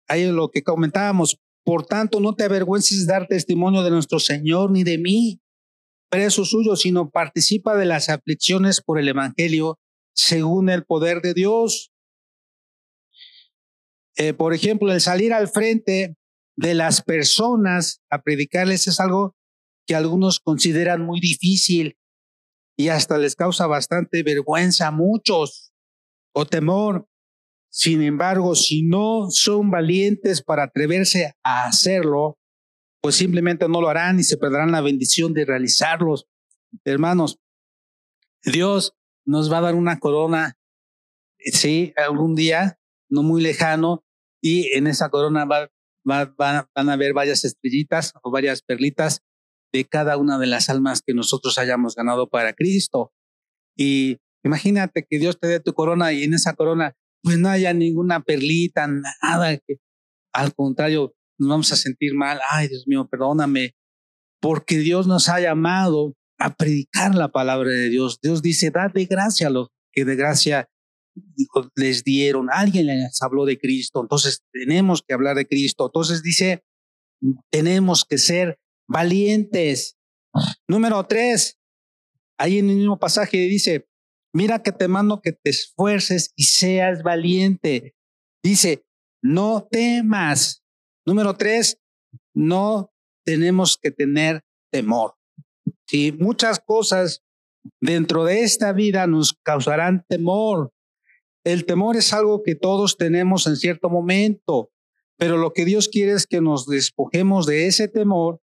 ahí 0.07 0.31
lo 0.31 0.49
que 0.49 0.63
comentábamos, 0.63 1.39
por 1.63 1.85
tanto 1.85 2.19
no 2.19 2.33
te 2.33 2.43
avergüences 2.43 3.05
de 3.05 3.13
dar 3.13 3.27
testimonio 3.27 3.83
de 3.83 3.91
nuestro 3.91 4.19
Señor 4.19 4.71
ni 4.71 4.83
de 4.83 4.97
mí, 4.97 5.41
preso 6.09 6.45
suyo, 6.45 6.75
sino 6.75 7.09
participa 7.09 7.77
de 7.77 7.85
las 7.85 8.09
aflicciones 8.09 8.81
por 8.81 8.99
el 8.99 9.07
evangelio 9.07 9.79
según 10.15 10.69
el 10.69 10.83
poder 10.83 11.21
de 11.21 11.33
Dios. 11.33 11.91
Eh, 14.17 14.33
por 14.33 14.53
ejemplo, 14.53 14.91
el 14.91 14.99
salir 14.99 15.33
al 15.33 15.47
frente 15.47 16.15
de 16.57 16.73
las 16.73 17.01
personas 17.01 18.01
a 18.09 18.21
predicarles 18.21 18.87
es 18.87 18.99
algo 18.99 19.35
que 19.89 19.95
algunos 19.95 20.39
consideran 20.39 21.03
muy 21.03 21.19
difícil 21.19 21.97
y 22.77 22.89
hasta 22.89 23.17
les 23.17 23.35
causa 23.35 23.65
bastante 23.65 24.21
vergüenza 24.21 24.85
a 24.85 24.91
muchos 24.91 25.73
o 26.31 26.45
temor. 26.45 27.07
Sin 27.71 28.03
embargo, 28.03 28.53
si 28.53 28.83
no 28.83 29.31
son 29.31 29.71
valientes 29.71 30.43
para 30.43 30.65
atreverse 30.65 31.33
a 31.43 31.65
hacerlo, 31.65 32.37
pues 33.01 33.15
simplemente 33.15 33.67
no 33.67 33.81
lo 33.81 33.89
harán 33.89 34.19
y 34.19 34.23
se 34.23 34.37
perderán 34.37 34.71
la 34.71 34.81
bendición 34.81 35.33
de 35.33 35.45
realizarlos. 35.45 36.27
Hermanos, 36.85 37.39
Dios 38.43 38.93
nos 39.25 39.51
va 39.51 39.57
a 39.57 39.61
dar 39.61 39.73
una 39.73 39.97
corona, 39.97 40.55
sí, 41.39 41.93
algún 41.97 42.35
día, 42.35 42.79
no 43.09 43.23
muy 43.23 43.41
lejano, 43.41 44.05
y 44.39 44.71
en 44.77 44.85
esa 44.85 45.09
corona 45.09 45.45
va 45.45 45.71
van, 46.03 46.67
a 46.75 46.95
ver 46.95 47.13
varias 47.13 47.43
estrellitas 47.43 48.13
o 48.23 48.31
varias 48.31 48.61
perlitas 48.61 49.23
de 49.71 49.85
cada 49.85 50.17
una 50.17 50.39
de 50.39 50.47
las 50.47 50.69
almas 50.69 51.01
que 51.05 51.13
nosotros 51.13 51.57
hayamos 51.57 51.95
ganado 51.95 52.29
para 52.29 52.53
Cristo. 52.53 53.11
Y 53.77 54.17
imagínate 54.43 55.05
que 55.09 55.19
Dios 55.19 55.39
te 55.39 55.47
dé 55.47 55.59
tu 55.59 55.73
corona 55.73 56.13
y 56.13 56.23
en 56.23 56.33
esa 56.33 56.53
corona 56.53 56.95
pues 57.21 57.37
no 57.37 57.49
haya 57.49 57.73
ninguna 57.73 58.21
perlita, 58.21 58.87
nada 59.21 59.57
que 59.57 59.77
al 60.33 60.53
contrario 60.53 61.13
nos 61.37 61.49
vamos 61.49 61.71
a 61.71 61.75
sentir 61.75 62.13
mal. 62.13 62.39
Ay, 62.49 62.67
Dios 62.67 62.85
mío, 62.87 63.07
perdóname, 63.09 63.75
porque 64.41 64.77
Dios 64.77 65.07
nos 65.07 65.29
ha 65.29 65.39
llamado 65.39 66.15
a 66.37 66.55
predicar 66.55 67.15
la 67.15 67.29
palabra 67.29 67.71
de 67.71 67.89
Dios. 67.89 68.19
Dios 68.21 68.41
dice, 68.41 68.71
dad 68.71 68.91
de 68.93 69.05
gracia 69.05 69.47
a 69.47 69.49
los 69.49 69.69
que 69.91 70.05
de 70.05 70.15
gracia 70.15 70.69
les 71.75 72.03
dieron, 72.03 72.47
alguien 72.51 72.87
les 72.87 73.21
habló 73.21 73.45
de 73.45 73.59
Cristo, 73.59 74.01
entonces 74.01 74.43
tenemos 74.53 75.03
que 75.05 75.13
hablar 75.13 75.35
de 75.35 75.47
Cristo. 75.47 75.87
Entonces 75.87 76.23
dice, 76.23 76.63
tenemos 77.51 78.05
que 78.05 78.17
ser 78.17 78.57
valientes. 78.89 79.97
Número 80.67 81.05
tres, 81.05 81.57
ahí 82.37 82.57
en 82.57 82.69
el 82.69 82.77
mismo 82.77 82.99
pasaje 82.99 83.37
dice, 83.37 83.87
mira 84.33 84.61
que 84.61 84.71
te 84.71 84.87
mando 84.87 85.21
que 85.21 85.31
te 85.31 85.51
esfuerces 85.51 86.33
y 86.35 86.43
seas 86.45 87.03
valiente. 87.03 87.95
Dice, 88.43 88.83
no 89.21 89.67
temas. 89.69 90.63
Número 91.05 91.35
tres, 91.35 91.79
no 92.33 92.91
tenemos 93.23 93.77
que 93.77 93.91
tener 93.91 94.43
temor. 94.71 95.15
Si 95.87 96.11
muchas 96.11 96.59
cosas 96.59 97.23
dentro 97.81 98.25
de 98.25 98.41
esta 98.41 98.73
vida 98.73 99.05
nos 99.07 99.33
causarán 99.43 100.05
temor, 100.07 100.73
el 101.43 101.65
temor 101.65 101.95
es 101.95 102.11
algo 102.13 102.43
que 102.43 102.55
todos 102.55 102.97
tenemos 102.97 103.47
en 103.47 103.55
cierto 103.55 103.89
momento, 103.89 104.71
pero 105.17 105.37
lo 105.37 105.53
que 105.53 105.65
Dios 105.65 105.89
quiere 105.89 106.13
es 106.13 106.25
que 106.25 106.41
nos 106.41 106.65
despojemos 106.65 107.45
de 107.45 107.67
ese 107.67 107.87
temor 107.87 108.41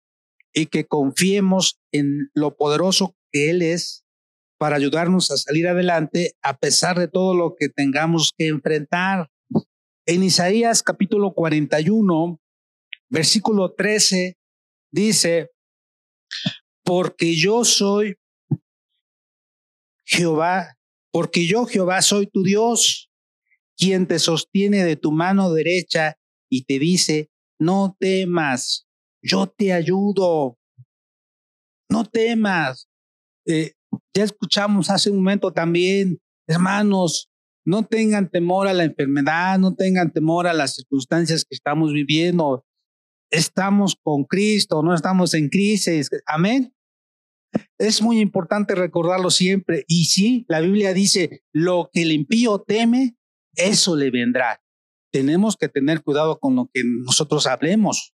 y 0.52 0.66
que 0.66 0.86
confiemos 0.86 1.80
en 1.92 2.30
lo 2.34 2.56
poderoso 2.56 3.16
que 3.32 3.50
Él 3.50 3.62
es 3.62 4.04
para 4.58 4.76
ayudarnos 4.76 5.30
a 5.30 5.36
salir 5.36 5.68
adelante 5.68 6.34
a 6.42 6.58
pesar 6.58 6.98
de 6.98 7.08
todo 7.08 7.34
lo 7.34 7.54
que 7.58 7.68
tengamos 7.68 8.32
que 8.36 8.48
enfrentar. 8.48 9.30
En 10.06 10.22
Isaías 10.22 10.82
capítulo 10.82 11.32
41, 11.32 12.40
versículo 13.08 13.72
13, 13.72 14.36
dice, 14.92 15.50
porque 16.84 17.36
yo 17.36 17.64
soy 17.64 18.16
Jehová 20.04 20.76
porque 21.10 21.46
yo 21.46 21.66
Jehová 21.66 22.02
soy 22.02 22.26
tu 22.26 22.42
Dios, 22.42 23.10
quien 23.76 24.06
te 24.06 24.18
sostiene 24.18 24.84
de 24.84 24.96
tu 24.96 25.12
mano 25.12 25.52
derecha 25.52 26.16
y 26.48 26.64
te 26.64 26.78
dice, 26.78 27.30
no 27.58 27.96
temas, 27.98 28.86
yo 29.22 29.46
te 29.46 29.72
ayudo, 29.72 30.58
no 31.90 32.04
temas. 32.04 32.88
Eh, 33.46 33.72
ya 34.14 34.24
escuchamos 34.24 34.90
hace 34.90 35.10
un 35.10 35.16
momento 35.16 35.52
también, 35.52 36.18
hermanos, 36.46 37.30
no 37.64 37.84
tengan 37.84 38.30
temor 38.30 38.68
a 38.68 38.72
la 38.72 38.84
enfermedad, 38.84 39.58
no 39.58 39.74
tengan 39.74 40.12
temor 40.12 40.46
a 40.46 40.54
las 40.54 40.74
circunstancias 40.74 41.44
que 41.44 41.54
estamos 41.54 41.92
viviendo. 41.92 42.64
Estamos 43.30 43.96
con 44.02 44.24
Cristo, 44.24 44.82
no 44.82 44.94
estamos 44.94 45.34
en 45.34 45.48
crisis. 45.48 46.10
Amén. 46.26 46.74
Es 47.78 48.02
muy 48.02 48.20
importante 48.20 48.74
recordarlo 48.74 49.30
siempre. 49.30 49.84
Y 49.86 50.06
sí, 50.06 50.44
la 50.48 50.60
Biblia 50.60 50.94
dice, 50.94 51.42
lo 51.52 51.90
que 51.92 52.02
el 52.02 52.12
impío 52.12 52.60
teme, 52.60 53.16
eso 53.54 53.96
le 53.96 54.10
vendrá. 54.10 54.62
Tenemos 55.12 55.56
que 55.56 55.68
tener 55.68 56.02
cuidado 56.02 56.38
con 56.38 56.56
lo 56.56 56.70
que 56.72 56.82
nosotros 56.84 57.46
hablemos. 57.46 58.14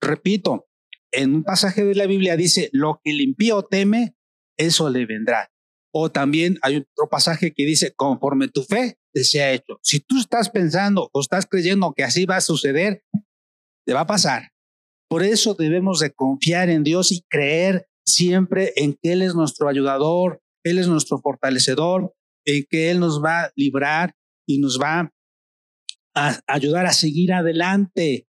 Repito, 0.00 0.68
en 1.12 1.34
un 1.34 1.44
pasaje 1.44 1.84
de 1.84 1.94
la 1.94 2.06
Biblia 2.06 2.36
dice, 2.36 2.70
lo 2.72 3.00
que 3.02 3.10
el 3.10 3.20
impío 3.20 3.62
teme, 3.62 4.16
eso 4.56 4.90
le 4.90 5.06
vendrá. 5.06 5.50
O 5.92 6.10
también 6.10 6.58
hay 6.62 6.76
otro 6.76 7.08
pasaje 7.10 7.52
que 7.52 7.64
dice, 7.64 7.92
conforme 7.94 8.48
tu 8.48 8.62
fe 8.62 8.98
sea 9.14 9.52
hecho. 9.52 9.78
Si 9.82 10.00
tú 10.00 10.18
estás 10.18 10.50
pensando 10.50 11.10
o 11.12 11.20
estás 11.20 11.46
creyendo 11.46 11.92
que 11.94 12.04
así 12.04 12.26
va 12.26 12.36
a 12.36 12.40
suceder, 12.40 13.02
te 13.84 13.92
va 13.92 14.00
a 14.00 14.06
pasar. 14.06 14.52
Por 15.08 15.24
eso 15.24 15.54
debemos 15.54 15.98
de 15.98 16.12
confiar 16.12 16.70
en 16.70 16.84
Dios 16.84 17.10
y 17.10 17.22
creer 17.28 17.88
siempre 18.06 18.72
en 18.76 18.94
que 18.94 19.12
Él 19.12 19.22
es 19.22 19.34
nuestro 19.34 19.68
ayudador, 19.68 20.40
Él 20.64 20.78
es 20.78 20.86
nuestro 20.86 21.18
fortalecedor, 21.18 22.14
en 22.44 22.64
que 22.68 22.90
Él 22.90 23.00
nos 23.00 23.22
va 23.22 23.42
a 23.42 23.52
librar 23.56 24.14
y 24.46 24.60
nos 24.60 24.78
va 24.80 25.12
a 26.14 26.40
ayudar 26.46 26.86
a 26.86 26.92
seguir 26.92 27.32
adelante. 27.32 28.28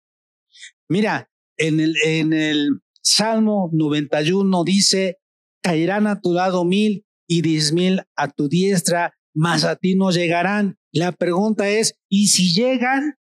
Mira, 0.89 1.28
en 1.59 2.33
el, 2.33 2.81
Salmo 3.01 3.69
91 3.71 4.63
dice, 4.63 5.19
caerán 5.61 6.07
a 6.07 6.19
tu 6.19 6.33
lado 6.33 6.65
mil 6.65 7.05
y 7.27 7.41
diez 7.41 7.71
mil 7.71 8.01
a 8.15 8.27
tu 8.27 8.49
diestra, 8.49 9.13
mas 9.33 9.63
a 9.63 9.75
ti 9.75 9.95
no 9.95 10.11
llegarán. 10.11 10.77
La 10.91 11.11
pregunta 11.11 11.69
es, 11.69 11.95
¿y 12.09 12.27
si 12.27 12.53
llegan? 12.53 13.15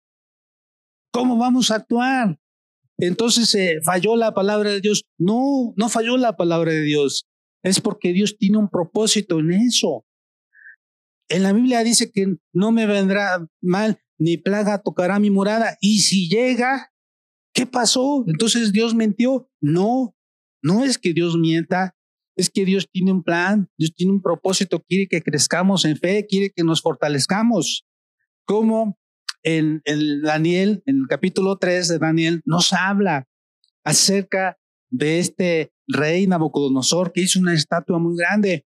¿Cómo 1.13 1.37
vamos 1.37 1.71
a 1.71 1.77
actuar? 1.77 2.39
Entonces 2.99 3.55
eh, 3.55 3.81
falló 3.85 4.17
la 4.17 4.33
palabra 4.33 4.71
de 4.71 4.81
Dios. 4.81 5.05
No, 5.19 5.75
no 5.77 5.89
falló 5.89 6.17
la 6.17 6.37
palabra 6.37 6.73
de 6.73 6.83
Dios. 6.83 7.27
Es 7.63 7.81
porque 7.81 8.13
Dios 8.13 8.37
tiene 8.39 8.59
un 8.59 8.69
propósito 8.69 9.41
en 9.41 9.53
eso. 9.53 10.07
En 11.29 11.43
la 11.43 11.53
Biblia 11.53 11.83
dice 11.83 12.11
que 12.11 12.37
no 12.53 12.73
me 12.73 12.87
vendrá 12.87 13.47
mal 13.61 14.01
ni 14.19 14.37
plaga 14.39 14.83
tocará 14.83 15.19
mi 15.19 15.31
morada. 15.31 15.77
Y 15.81 16.01
si 16.01 16.29
llega, 16.29 16.93
¿qué 17.57 17.67
pasó? 17.67 18.23
Entonces 18.29 18.71
Dios 18.71 18.95
mintió. 18.95 19.51
No, 19.61 20.15
no 20.63 20.85
es 20.85 20.99
que 20.99 21.13
Dios 21.13 21.37
mienta. 21.37 21.97
Es 22.37 22.51
que 22.51 22.67
Dios 22.67 22.87
tiene 22.93 23.13
un 23.13 23.23
plan, 23.23 23.71
Dios 23.79 23.95
tiene 23.95 24.13
un 24.13 24.21
propósito, 24.21 24.85
quiere 24.87 25.09
que 25.09 25.23
crezcamos 25.23 25.87
en 25.87 25.97
fe, 25.97 26.27
quiere 26.29 26.53
que 26.55 26.65
nos 26.65 26.83
fortalezcamos. 26.83 27.87
¿Cómo? 28.45 28.99
en, 29.47 29.83
Daniel, 30.23 30.83
en 30.87 30.97
el 31.03 31.07
capítulo 31.09 31.57
3 31.57 31.89
de 31.89 31.99
Daniel, 31.99 32.43
nos 32.45 32.73
habla 32.73 33.29
acerca 33.85 34.59
de 34.91 35.21
este 35.21 35.73
rey 35.87 36.27
Nabucodonosor 36.27 37.13
que 37.13 37.23
hizo 37.23 37.39
una 37.39 37.55
estatua 37.55 37.99
muy 37.99 38.17
grande 38.17 38.67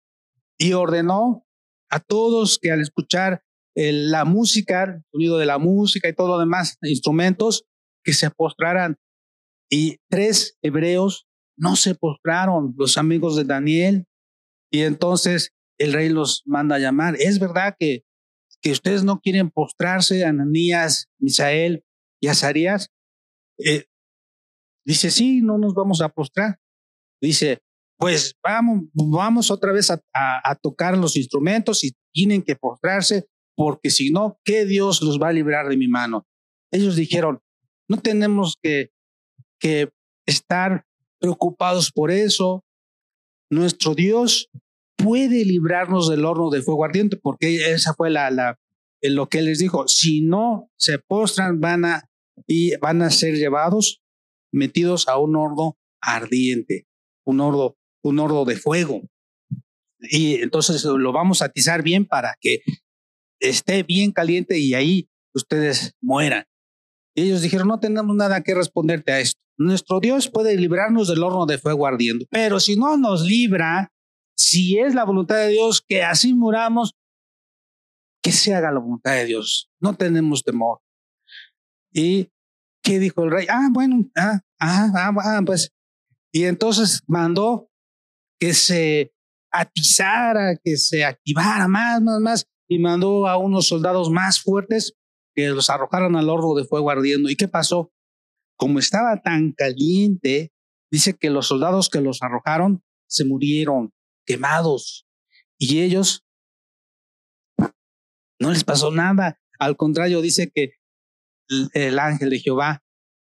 y 0.56 0.72
ordenó 0.74 1.44
a 1.90 1.98
todos 1.98 2.58
que 2.60 2.70
al 2.70 2.80
escuchar 2.80 3.42
la 3.74 4.24
música, 4.24 4.84
el 4.84 5.02
sonido 5.10 5.38
de 5.38 5.46
la 5.46 5.58
música 5.58 6.08
y 6.08 6.14
todo 6.14 6.28
lo 6.28 6.38
demás, 6.38 6.78
instrumentos, 6.82 7.64
que 8.08 8.14
se 8.14 8.30
postraran. 8.30 8.96
Y 9.70 9.98
tres 10.08 10.56
hebreos 10.62 11.26
no 11.58 11.76
se 11.76 11.94
postraron, 11.94 12.74
los 12.78 12.96
amigos 12.96 13.36
de 13.36 13.44
Daniel. 13.44 14.06
Y 14.72 14.84
entonces 14.84 15.50
el 15.76 15.92
rey 15.92 16.08
los 16.08 16.42
manda 16.46 16.76
a 16.76 16.78
llamar. 16.78 17.16
Es 17.18 17.38
verdad 17.38 17.76
que 17.78 18.04
que 18.62 18.72
ustedes 18.72 19.04
no 19.04 19.20
quieren 19.20 19.50
postrarse, 19.50 20.24
Ananías, 20.24 21.08
Misael 21.20 21.84
y 22.18 22.28
Azarías. 22.28 22.88
Eh, 23.58 23.84
dice, 24.86 25.10
sí, 25.10 25.42
no 25.42 25.58
nos 25.58 25.74
vamos 25.74 26.00
a 26.00 26.08
postrar. 26.08 26.58
Dice, 27.20 27.60
pues 27.98 28.34
vamos, 28.42 28.84
vamos 28.94 29.50
otra 29.50 29.70
vez 29.70 29.90
a, 29.90 30.00
a, 30.14 30.54
tocar 30.56 30.96
los 30.96 31.14
instrumentos 31.14 31.84
y 31.84 31.92
tienen 32.12 32.42
que 32.42 32.56
postrarse, 32.56 33.26
porque 33.54 33.90
si 33.90 34.10
no, 34.10 34.40
¿qué 34.44 34.64
Dios 34.64 35.02
los 35.02 35.20
va 35.20 35.28
a 35.28 35.32
librar 35.32 35.68
de 35.68 35.76
mi 35.76 35.88
mano? 35.88 36.26
Ellos 36.72 36.96
dijeron, 36.96 37.40
no 37.88 38.00
tenemos 38.00 38.56
que 38.62 38.90
que 39.58 39.90
estar 40.26 40.86
preocupados 41.20 41.90
por 41.90 42.10
eso. 42.10 42.64
Nuestro 43.50 43.94
Dios 43.94 44.50
puede 44.96 45.44
librarnos 45.44 46.08
del 46.08 46.24
horno 46.24 46.50
de 46.50 46.62
fuego 46.62 46.84
ardiente, 46.84 47.16
porque 47.16 47.72
esa 47.72 47.94
fue 47.94 48.10
la, 48.10 48.30
la, 48.30 48.58
lo 49.02 49.28
que 49.28 49.38
él 49.38 49.46
les 49.46 49.58
dijo. 49.58 49.86
Si 49.88 50.22
no 50.22 50.70
se 50.76 50.98
postran, 50.98 51.60
van 51.60 51.84
a, 51.84 52.10
y 52.46 52.76
van 52.76 53.02
a 53.02 53.10
ser 53.10 53.34
llevados, 53.36 54.02
metidos 54.52 55.08
a 55.08 55.18
un 55.18 55.36
horno 55.36 55.78
ardiente, 56.00 56.86
un 57.24 57.40
horno, 57.40 57.76
un 58.02 58.18
horno 58.18 58.44
de 58.44 58.56
fuego. 58.56 59.02
Y 60.00 60.36
entonces 60.42 60.84
lo 60.84 61.12
vamos 61.12 61.42
a 61.42 61.46
atizar 61.46 61.82
bien 61.82 62.06
para 62.06 62.36
que 62.40 62.60
esté 63.40 63.82
bien 63.82 64.12
caliente 64.12 64.58
y 64.58 64.74
ahí 64.74 65.08
ustedes 65.34 65.96
mueran. 66.00 66.44
Y 67.18 67.22
ellos 67.22 67.42
dijeron, 67.42 67.66
no 67.66 67.80
tenemos 67.80 68.14
nada 68.14 68.42
que 68.42 68.54
responderte 68.54 69.10
a 69.10 69.18
esto. 69.18 69.40
Nuestro 69.58 69.98
Dios 69.98 70.28
puede 70.28 70.56
librarnos 70.56 71.08
del 71.08 71.24
horno 71.24 71.46
de 71.46 71.58
fuego 71.58 71.84
ardiendo, 71.84 72.24
pero 72.30 72.60
si 72.60 72.76
no 72.76 72.96
nos 72.96 73.22
libra, 73.22 73.90
si 74.36 74.78
es 74.78 74.94
la 74.94 75.04
voluntad 75.04 75.34
de 75.34 75.48
Dios 75.48 75.82
que 75.84 76.04
así 76.04 76.32
muramos, 76.32 76.94
que 78.22 78.30
se 78.30 78.54
haga 78.54 78.70
la 78.70 78.78
voluntad 78.78 79.14
de 79.14 79.24
Dios. 79.24 79.68
No 79.80 79.94
tenemos 79.94 80.44
temor. 80.44 80.78
¿Y 81.92 82.30
qué 82.84 83.00
dijo 83.00 83.24
el 83.24 83.32
rey? 83.32 83.46
Ah, 83.50 83.66
bueno, 83.72 84.08
ah, 84.16 84.40
ah, 84.60 84.92
ah, 84.94 85.12
ah 85.16 85.42
pues. 85.44 85.72
Y 86.30 86.44
entonces 86.44 87.02
mandó 87.08 87.68
que 88.38 88.54
se 88.54 89.12
atizara, 89.50 90.54
que 90.62 90.76
se 90.76 91.04
activara 91.04 91.66
más, 91.66 92.00
más, 92.00 92.20
más, 92.20 92.46
y 92.68 92.78
mandó 92.78 93.26
a 93.26 93.38
unos 93.38 93.66
soldados 93.66 94.08
más 94.08 94.40
fuertes 94.40 94.94
que 95.38 95.46
los 95.50 95.70
arrojaran 95.70 96.16
al 96.16 96.28
horno 96.30 96.54
de 96.54 96.64
fuego 96.64 96.90
ardiendo. 96.90 97.30
¿Y 97.30 97.36
qué 97.36 97.46
pasó? 97.46 97.92
Como 98.56 98.80
estaba 98.80 99.22
tan 99.22 99.52
caliente, 99.52 100.52
dice 100.90 101.14
que 101.16 101.30
los 101.30 101.46
soldados 101.46 101.88
que 101.90 102.00
los 102.00 102.24
arrojaron 102.24 102.82
se 103.06 103.24
murieron 103.24 103.92
quemados 104.26 105.06
y 105.56 105.82
ellos 105.82 106.26
no 108.40 108.50
les 108.50 108.64
pasó 108.64 108.90
nada. 108.90 109.40
Al 109.60 109.76
contrario, 109.76 110.22
dice 110.22 110.50
que 110.52 110.72
el, 111.72 112.00
ángel 112.00 112.30
de 112.30 112.40
Jehová 112.40 112.82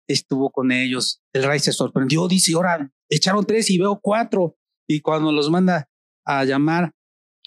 estuvo 0.08 0.50
con 0.50 0.72
ellos. 0.72 1.22
El 1.34 1.44
rey 1.44 1.60
se 1.60 1.74
sorprendió, 1.74 2.30
dice, 2.30 2.54
ahora 2.54 2.90
echaron 3.10 3.46
tres 3.46 3.70
y 3.70 3.80
veo 3.80 4.00
cuatro. 4.02 4.56
Y 4.88 5.02
cuando 5.02 5.34
los 5.34 5.50
manda 5.50 5.90
a 6.24 6.46
llamar, 6.46 6.94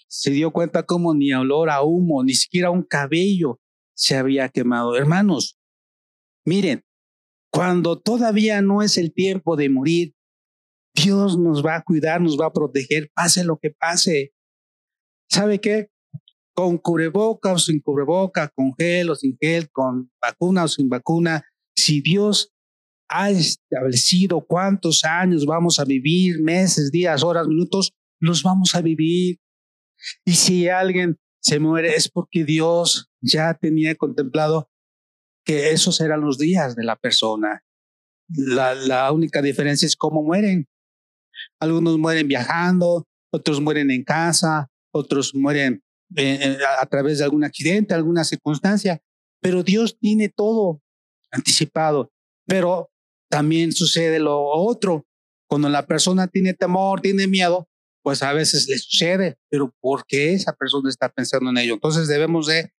se 0.07 0.29
dio 0.29 0.51
cuenta 0.51 0.83
como 0.83 1.15
ni 1.15 1.33
olor 1.33 1.71
a 1.71 1.81
humo, 1.81 2.23
ni 2.23 2.35
siquiera 2.35 2.69
un 2.69 2.83
cabello 2.83 3.59
se 4.01 4.17
había 4.17 4.49
quemado. 4.49 4.97
Hermanos, 4.97 5.59
miren, 6.43 6.83
cuando 7.51 7.99
todavía 7.99 8.61
no 8.61 8.81
es 8.81 8.97
el 8.97 9.13
tiempo 9.13 9.55
de 9.55 9.69
morir, 9.69 10.15
Dios 10.95 11.37
nos 11.37 11.63
va 11.63 11.75
a 11.75 11.83
cuidar, 11.83 12.19
nos 12.19 12.37
va 12.37 12.47
a 12.47 12.53
proteger, 12.53 13.11
pase 13.13 13.43
lo 13.43 13.57
que 13.57 13.69
pase. 13.69 14.33
¿Sabe 15.29 15.61
qué? 15.61 15.91
Con 16.53 16.79
cubreboca 16.79 17.53
o 17.53 17.59
sin 17.59 17.79
cubreboca, 17.79 18.49
con 18.49 18.73
gel 18.75 19.11
o 19.11 19.15
sin 19.15 19.37
gel, 19.39 19.69
con 19.69 20.11
vacuna 20.19 20.63
o 20.63 20.67
sin 20.67 20.89
vacuna, 20.89 21.45
si 21.75 22.01
Dios 22.01 22.51
ha 23.07 23.29
establecido 23.29 24.41
cuántos 24.41 25.03
años 25.03 25.45
vamos 25.45 25.79
a 25.79 25.85
vivir, 25.85 26.41
meses, 26.41 26.91
días, 26.91 27.23
horas, 27.23 27.47
minutos, 27.47 27.93
los 28.19 28.41
vamos 28.41 28.73
a 28.73 28.81
vivir. 28.81 29.39
Y 30.25 30.31
si 30.31 30.67
alguien 30.69 31.19
se 31.41 31.59
muere 31.59 31.95
es 31.95 32.09
porque 32.09 32.45
Dios 32.45 33.09
ya 33.19 33.53
tenía 33.55 33.95
contemplado 33.95 34.69
que 35.43 35.71
esos 35.71 35.99
eran 35.99 36.21
los 36.21 36.37
días 36.37 36.75
de 36.75 36.83
la 36.83 36.95
persona. 36.95 37.63
La, 38.29 39.11
única 39.11 39.41
diferencia 39.41 39.85
es 39.85 39.95
cómo 39.95 40.23
mueren. 40.23 40.67
Algunos 41.59 41.97
mueren 41.97 42.27
viajando, 42.27 43.07
otros 43.31 43.59
mueren 43.59 43.89
en 43.91 44.03
casa, 44.03 44.69
otros 44.93 45.33
mueren 45.33 45.83
eh, 46.15 46.39
eh, 46.41 46.57
a 46.79 46.85
través 46.85 47.17
de 47.17 47.23
algún 47.23 47.43
accidente, 47.43 47.93
alguna 47.93 48.23
circunstancia, 48.23 49.01
pero 49.41 49.63
Dios 49.63 49.97
tiene 49.97 50.29
todo 50.29 50.81
anticipado. 51.31 52.11
Pero 52.45 52.91
también 53.29 53.71
sucede 53.71 54.19
lo 54.19 54.43
otro. 54.43 55.05
Cuando 55.47 55.69
la 55.69 55.85
persona 55.87 56.27
tiene 56.27 56.53
temor, 56.53 57.01
tiene 57.01 57.27
miedo, 57.27 57.67
pues 58.03 58.23
a 58.23 58.33
veces 58.33 58.67
le 58.67 58.77
sucede, 58.77 59.37
pero 59.49 59.73
¿por 59.79 60.05
qué 60.05 60.33
esa 60.33 60.53
persona 60.53 60.89
está 60.89 61.09
pensando 61.09 61.49
en 61.49 61.57
ello? 61.57 61.75
Entonces 61.75 62.07
debemos 62.07 62.47
de, 62.47 62.71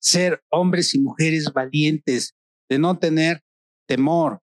ser 0.00 0.42
hombres 0.50 0.94
y 0.94 1.00
mujeres 1.00 1.52
valientes, 1.52 2.34
de 2.68 2.78
no 2.78 2.98
tener 2.98 3.40
temor. 3.86 4.40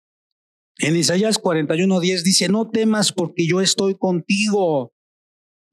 En 0.77 0.95
Isaías 0.95 1.37
41:10 1.41 2.23
dice, 2.23 2.47
no 2.47 2.69
temas 2.69 3.11
porque 3.11 3.45
yo 3.45 3.59
estoy 3.59 3.95
contigo. 3.95 4.93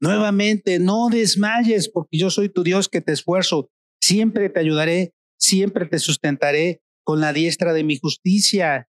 Nuevamente, 0.01 0.79
no 0.79 1.07
desmayes 1.09 1.89
porque 1.89 2.17
yo 2.17 2.29
soy 2.29 2.49
tu 2.49 2.63
Dios 2.63 2.89
que 2.89 3.01
te 3.01 3.13
esfuerzo. 3.13 3.69
Siempre 4.01 4.49
te 4.49 4.59
ayudaré, 4.59 5.13
siempre 5.39 5.85
te 5.85 5.99
sustentaré 5.99 6.81
con 7.03 7.21
la 7.21 7.31
diestra 7.31 7.71
de 7.71 7.83
mi 7.83 7.97
justicia. 7.97 8.89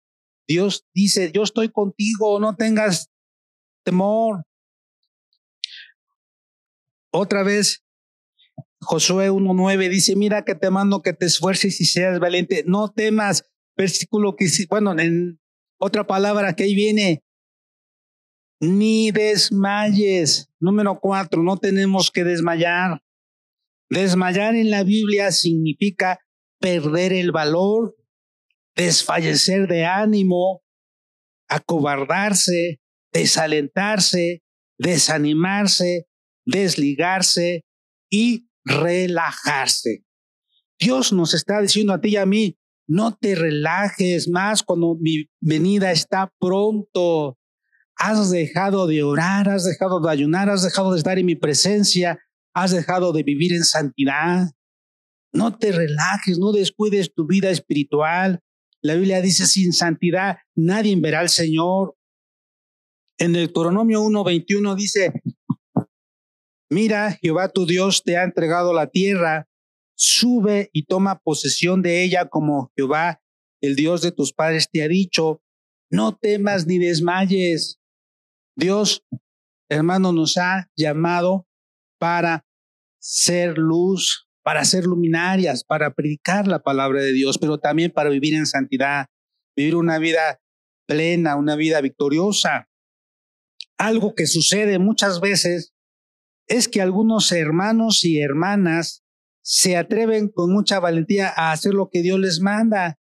Dios 0.48 0.86
dice, 0.96 1.32
yo 1.32 1.44
estoy 1.44 1.70
contigo, 1.70 2.40
no 2.40 2.56
tengas 2.56 3.09
temor. 3.84 4.44
Otra 7.12 7.44
vez, 7.44 7.84
Josué 8.82 9.30
1.9 9.30 9.90
dice, 9.90 10.16
mira 10.16 10.44
que 10.46 10.56
te 10.56 10.70
mando 10.70 11.02
que 11.02 11.14
te 11.14 11.26
esfuerces 11.26 11.80
y 11.82 11.86
seas 11.86 12.20
valiente, 12.20 12.64
no 12.66 12.90
temas. 12.90 13.46
Versículo 13.76 14.36
que, 14.36 14.48
bueno, 14.70 14.98
en 15.00 15.40
otra 15.78 16.06
palabra 16.06 16.54
que 16.54 16.64
ahí 16.64 16.76
viene, 16.76 17.24
ni 18.60 19.12
desmayes. 19.12 20.50
Número 20.60 21.00
cuatro, 21.00 21.42
no 21.42 21.58
tenemos 21.58 22.12
que 22.12 22.24
desmayar. 22.24 23.02
Desmayar 23.90 24.56
en 24.56 24.70
la 24.70 24.84
Biblia 24.84 25.32
significa 25.32 26.20
perder 26.60 27.14
el 27.14 27.32
valor, 27.32 27.96
desfallecer 28.76 29.68
de 29.68 29.86
ánimo, 29.86 30.62
acobardarse, 31.48 32.82
desalentarse, 33.12 34.44
desanimarse, 34.78 36.08
desligarse 36.46 37.66
y 38.10 38.50
relajarse. 38.64 40.04
Dios 40.80 41.12
nos 41.12 41.34
está 41.34 41.62
diciendo 41.62 41.94
a 41.94 42.02
ti 42.02 42.10
y 42.10 42.18
a 42.18 42.26
mí, 42.26 42.58
no 42.88 43.16
te 43.16 43.36
relajes 43.36 44.28
más 44.30 44.64
cuando 44.64 44.96
mi 45.00 45.30
venida 45.40 45.92
está 45.92 46.34
pronto. 46.40 47.38
Has 47.96 48.32
dejado 48.32 48.88
de 48.88 49.04
orar, 49.04 49.50
has 49.50 49.66
dejado 49.66 50.00
de 50.00 50.10
ayunar, 50.10 50.50
has 50.50 50.64
dejado 50.64 50.94
de 50.94 50.98
estar 50.98 51.20
en 51.20 51.28
mi 51.28 51.36
presencia, 51.36 52.20
has 52.54 52.72
dejado 52.72 53.12
de 53.12 53.24
vivir 53.24 53.54
en 53.54 53.64
santidad. 53.64 54.48
No 55.32 55.56
te 55.56 55.72
relajes, 55.72 56.40
no 56.40 56.52
descuides 56.52 57.14
tu 57.14 57.28
vida 57.28 57.52
espiritual. 57.52 58.40
La 58.82 58.96
Biblia 58.96 59.22
dice, 59.22 59.46
sin 59.46 59.74
santidad 59.74 60.38
nadie 60.56 60.96
verá 60.96 61.20
al 61.20 61.30
Señor. 61.30 61.96
En 63.22 63.34
Deuteronomio 63.34 64.02
1.21 64.02 64.76
dice, 64.78 65.12
mira, 66.70 67.12
Jehová 67.22 67.50
tu 67.50 67.66
Dios 67.66 68.02
te 68.02 68.16
ha 68.16 68.24
entregado 68.24 68.72
la 68.72 68.88
tierra, 68.88 69.50
sube 69.94 70.70
y 70.72 70.86
toma 70.86 71.20
posesión 71.20 71.82
de 71.82 72.02
ella 72.02 72.30
como 72.30 72.72
Jehová, 72.78 73.22
el 73.62 73.76
Dios 73.76 74.02
de 74.02 74.14
tus 74.14 74.32
padres, 74.32 74.70
te 74.72 74.84
ha 74.84 74.88
dicho, 74.88 75.42
no 75.92 76.16
temas 76.16 76.66
ni 76.66 76.78
desmayes. 76.78 77.82
Dios, 78.56 79.04
hermano, 79.70 80.14
nos 80.14 80.38
ha 80.38 80.70
llamado 80.78 81.46
para 82.00 82.46
ser 83.02 83.58
luz, 83.58 84.30
para 84.44 84.64
ser 84.64 84.86
luminarias, 84.86 85.66
para 85.66 85.94
predicar 85.94 86.48
la 86.48 86.60
palabra 86.60 87.02
de 87.02 87.12
Dios, 87.12 87.38
pero 87.38 87.58
también 87.58 87.92
para 87.92 88.10
vivir 88.10 88.34
en 88.36 88.46
santidad, 88.46 89.08
vivir 89.58 89.76
una 89.76 90.00
vida 90.00 90.40
plena, 90.88 91.36
una 91.36 91.58
vida 91.58 91.82
victoriosa 91.82 92.69
algo 93.80 94.14
que 94.14 94.28
sucede 94.28 94.78
muchas 94.78 95.22
veces 95.22 95.74
es 96.48 96.68
que 96.68 96.82
algunos 96.82 97.32
hermanos 97.32 98.04
y 98.04 98.20
hermanas 98.20 99.04
se 99.42 99.78
atreven 99.78 100.28
con 100.28 100.52
mucha 100.52 100.80
valentía 100.80 101.34
a 101.36 101.52
hacer 101.52 101.74
lo 101.74 101.90
que 101.90 102.02
Dios 102.02 102.20
les 102.20 102.42
manda. 102.42 103.00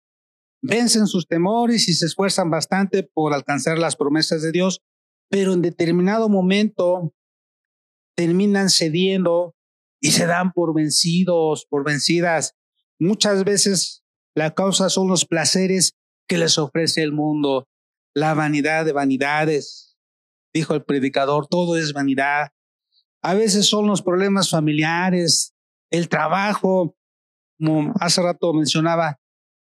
Vencen 0.61 1.07
sus 1.07 1.27
temores 1.27 1.87
y 1.87 1.93
se 1.93 2.05
esfuerzan 2.05 2.49
bastante 2.49 3.03
por 3.03 3.33
alcanzar 3.33 3.79
las 3.79 3.95
promesas 3.95 4.41
de 4.41 4.51
Dios, 4.51 4.81
pero 5.29 5.53
en 5.53 5.61
determinado 5.61 6.27
momento 6.27 7.13
terminan 8.15 8.69
cediendo 8.69 9.55
y 10.01 10.11
se 10.11 10.25
dan 10.25 10.51
por 10.51 10.75
vencidos, 10.75 11.65
por 11.69 11.85
vencidas. 11.85 12.53
Muchas 12.99 13.43
veces 13.43 14.03
la 14.35 14.53
causa 14.53 14.89
son 14.89 15.07
los 15.07 15.25
placeres 15.25 15.93
que 16.27 16.37
les 16.37 16.57
ofrece 16.57 17.01
el 17.01 17.13
mundo, 17.13 17.67
la 18.13 18.33
vanidad 18.33 18.85
de 18.85 18.91
vanidades, 18.91 19.94
dijo 20.55 20.73
el 20.73 20.85
predicador, 20.85 21.47
todo 21.47 21.77
es 21.77 21.91
vanidad. 21.91 22.53
A 23.21 23.33
veces 23.33 23.67
son 23.67 23.87
los 23.87 24.01
problemas 24.01 24.49
familiares, 24.49 25.53
el 25.91 26.07
trabajo, 26.07 26.95
como 27.59 27.93
hace 27.99 28.21
rato 28.21 28.53
mencionaba 28.53 29.19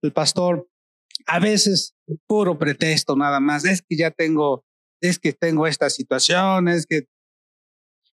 el 0.03 0.13
pastor, 0.13 0.69
a 1.27 1.39
veces 1.39 1.95
puro 2.27 2.59
pretexto 2.59 3.15
nada 3.15 3.41
más. 3.41 3.67
Es 3.67 3.83
que 3.83 3.97
ya 3.97 4.11
tengo, 4.11 4.65
es 5.03 5.19
que 5.19 5.35
tengo 5.35 5.67
esta 5.67 5.91
situación, 5.91 6.69
es 6.69 6.87
que, 6.87 7.03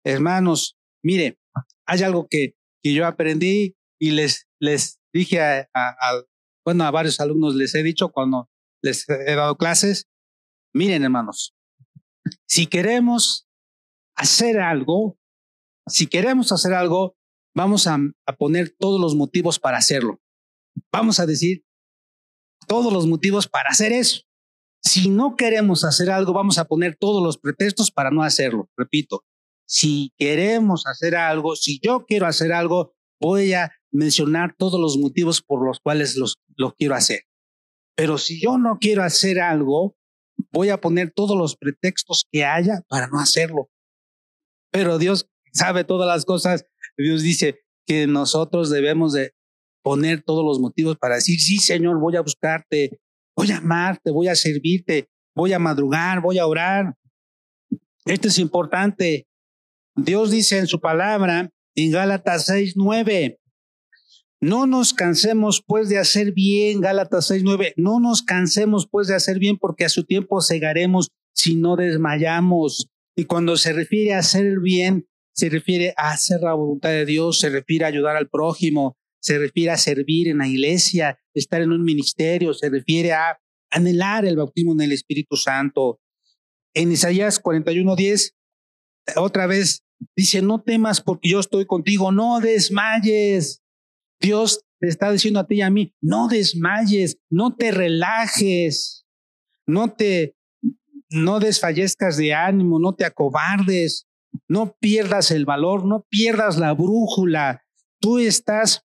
hermanos, 0.06 0.78
mire, 1.04 1.39
hay 1.88 2.04
algo 2.04 2.28
que, 2.30 2.56
que 2.84 2.93
yo 2.93 3.08
aprendí 3.08 3.76
y 4.00 4.12
les, 4.12 4.47
les 4.60 5.00
dije 5.12 5.41
a, 5.41 5.67
bueno, 6.63 6.84
a 6.84 6.91
varios 6.91 7.19
alumnos 7.19 7.56
les 7.56 7.74
he 7.74 7.82
dicho 7.82 8.10
cuando 8.10 8.50
les 8.84 9.10
he 9.10 9.34
dado 9.34 9.58
clases, 9.58 10.08
miren 10.74 11.04
hermanos, 11.04 11.56
si 12.48 12.67
queremos 12.67 13.48
hacer 14.15 14.60
algo, 14.60 15.17
si 15.88 16.08
queremos 16.08 16.52
hacer 16.52 16.74
algo, 16.74 17.15
vamos 17.56 17.88
a, 17.88 18.00
poner 18.38 18.76
todos 18.78 19.00
los 19.00 19.15
motivos 19.15 19.60
para 19.60 19.78
hacerlo. 19.78 20.22
Vamos 20.91 21.20
a 21.20 21.26
decir 21.26 21.65
todos 22.67 22.94
los 22.94 23.08
motivos 23.08 23.48
para 23.48 23.70
hacer 23.70 23.91
eso. 23.91 24.22
Si 24.84 25.10
no 25.10 25.36
queremos 25.36 25.84
hacer 25.84 26.10
algo, 26.10 26.34
vamos 26.34 26.58
a 26.58 26.65
poner 26.65 26.96
todos 26.98 27.22
los 27.24 27.38
pretextos 27.38 27.91
para 27.91 28.10
no 28.10 28.24
hacerlo. 28.24 28.70
Repito, 28.78 29.26
si 29.67 30.13
queremos 30.17 30.86
hacer 30.88 31.15
algo, 31.15 31.56
si 31.56 31.80
yo 31.84 32.06
quiero 32.06 32.26
hacer 32.26 32.52
algo, 32.54 32.94
voy 33.20 33.54
a 33.54 33.72
mencionar 33.91 34.56
todos 34.58 34.80
los 34.80 34.98
motivos 34.98 35.41
por 35.41 35.65
los 35.65 35.80
cuales 35.80 36.15
los, 36.15 36.39
lo 36.56 36.74
quiero 36.74 36.96
hacer. 36.96 37.22
Pero 37.96 38.17
si 38.17 38.41
yo 38.41 38.58
no 38.58 38.80
quiero 38.80 39.04
hacer 39.04 39.39
algo, 39.39 39.96
voy 40.51 40.69
a 40.69 40.80
poner 40.80 41.12
todos 41.12 41.38
los 41.38 41.56
pretextos 41.56 42.25
que 42.32 42.45
haya 42.45 42.82
para 42.88 43.08
no 43.08 43.19
hacerlo. 43.19 43.69
Pero 44.71 44.97
Dios 44.97 45.30
sabe 45.54 45.84
todas 45.84 46.08
las 46.08 46.25
cosas. 46.25 46.65
Dios 46.97 47.21
dice 47.21 47.60
que 47.86 48.08
nosotros 48.08 48.69
debemos 48.69 49.13
de 49.13 49.34
poner 49.84 50.21
todos 50.21 50.45
los 50.45 50.60
motivos 50.60 50.97
para 50.97 51.15
decir, 51.15 51.39
sí, 51.39 51.58
Señor, 51.58 51.99
voy 51.99 52.15
a 52.15 52.21
buscarte, 52.21 53.01
voy 53.36 53.51
a 53.51 53.58
amarte, 53.58 54.12
voy 54.12 54.27
a 54.27 54.36
servirte, 54.36 55.10
voy 55.36 55.54
a 55.54 55.60
madrugar, 55.60 56.21
voy 56.21 56.38
a 56.38 56.45
orar. 56.45 56.95
Esto 58.06 58.27
es 58.27 58.38
importante. 58.39 59.27
Dios 59.95 60.32
dice 60.32 60.58
en 60.58 60.67
su 60.67 60.80
palabra 60.80 61.49
en 61.75 61.91
Gálatas 61.91 62.45
6, 62.45 62.73
9, 62.75 63.39
no 64.41 64.65
nos 64.65 64.93
cansemos 64.93 65.63
pues 65.65 65.88
de 65.88 65.99
hacer 65.99 66.34
bien, 66.34 66.82
Gálatas 66.82 67.27
6, 67.27 67.43
9, 67.43 67.75
no 67.77 67.99
nos 67.99 68.23
cansemos 68.23 68.88
pues 68.89 69.08
de 69.08 69.15
hacer 69.15 69.38
bien 69.38 69.58
porque 69.58 69.86
a 69.86 69.89
su 69.89 70.04
tiempo 70.04 70.41
cegaremos 70.41 71.10
si 71.34 71.56
no 71.56 71.75
desmayamos. 71.75 72.89
Y 73.15 73.25
cuando 73.25 73.56
se 73.56 73.71
refiere 73.71 74.13
a 74.13 74.19
hacer 74.19 74.60
bien, 74.60 75.08
se 75.34 75.49
refiere 75.49 75.93
a 75.95 76.12
hacer 76.12 76.41
la 76.41 76.54
voluntad 76.54 76.89
de 76.89 77.06
Dios, 77.06 77.39
se 77.39 77.49
refiere 77.49 77.86
a 77.86 77.89
ayudar 77.89 78.15
al 78.15 78.30
prójimo, 78.30 78.97
se 79.21 79.38
refiere 79.38 79.71
a 79.71 79.77
servir 79.77 80.27
en 80.27 80.39
la 80.39 80.47
iglesia, 80.47 81.19
estar 81.36 81.62
en 81.62 81.71
un 81.71 81.84
ministerio, 81.84 82.54
se 82.54 82.69
refiere 82.69 83.13
a 83.13 83.39
anhelar 83.69 84.25
el 84.25 84.38
bautismo 84.38 84.73
en 84.73 84.82
el 84.82 84.91
Espíritu 84.91 85.38
Santo. 85.38 85.99
En 86.73 86.91
Isaías 86.91 87.41
41:10, 87.41 88.34
otra 89.17 89.45
vez 89.45 89.84
dice, 90.15 90.41
no 90.41 90.63
temas 90.63 90.99
porque 91.01 91.30
yo 91.30 91.39
estoy 91.39 91.65
contigo, 91.65 92.12
no 92.12 92.39
desmayes. 92.39 93.61
Dios 94.22 94.64
te 94.80 94.88
está 94.88 95.12
diciendo 95.12 95.40
a 95.40 95.48
ti 95.48 95.56
y 95.56 95.62
a 95.62 95.70
mí, 95.70 95.94
no 96.02 96.28
desmayes, 96.28 97.18
no 97.30 97.56
te 97.56 97.72
relajes, 97.72 99.06
no 99.68 99.94
te, 99.94 100.36
no 101.10 101.40
desfallezcas 101.40 102.18
de 102.18 102.34
ánimo, 102.34 102.80
no 102.80 102.96
te 102.96 103.06
acobardes, 103.06 104.08
no 104.48 104.76
pierdas 104.80 105.32
el 105.32 105.46
valor, 105.46 105.86
no 105.86 106.06
pierdas 106.10 106.58
la 106.58 106.74
brújula. 106.74 107.64
Tú 108.00 108.18
estás 108.18 108.86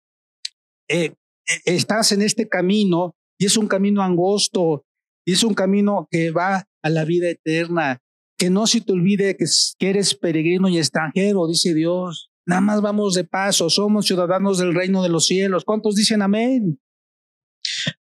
eh, 0.89 1.13
eh, 1.50 1.62
estás 1.65 2.12
en 2.12 2.22
este 2.22 2.48
camino 2.48 3.15
y 3.38 3.46
es 3.46 3.58
un 3.58 3.68
camino 3.68 4.02
angosto, 4.02 4.86
y 5.26 5.34
es 5.34 5.44
un 5.44 5.54
camino 5.54 6.08
que 6.12 6.32
va 6.32 6.68
a 6.82 6.89
la 6.89 7.06
vida 7.06 7.30
eterna. 7.30 8.02
Que 8.38 8.50
no 8.50 8.68
se 8.68 8.82
te 8.82 8.94
olvide 8.94 9.38
que 9.38 9.46
eres 9.80 10.15
peregrino 10.15 10.70
y 10.70 10.78
extranjero, 10.78 11.48
dice 11.48 11.74
Dios. 11.74 12.29
Nada 12.45 12.62
más 12.62 12.82
vamos 12.82 13.13
de 13.13 13.23
paso, 13.23 13.69
somos 13.69 14.06
ciudadanos 14.06 14.58
del 14.58 14.73
reino 14.73 15.04
de 15.04 15.10
los 15.10 15.28
cielos. 15.28 15.65
¿Cuántos 15.65 15.95
dicen 15.95 16.21
amén? 16.21 16.80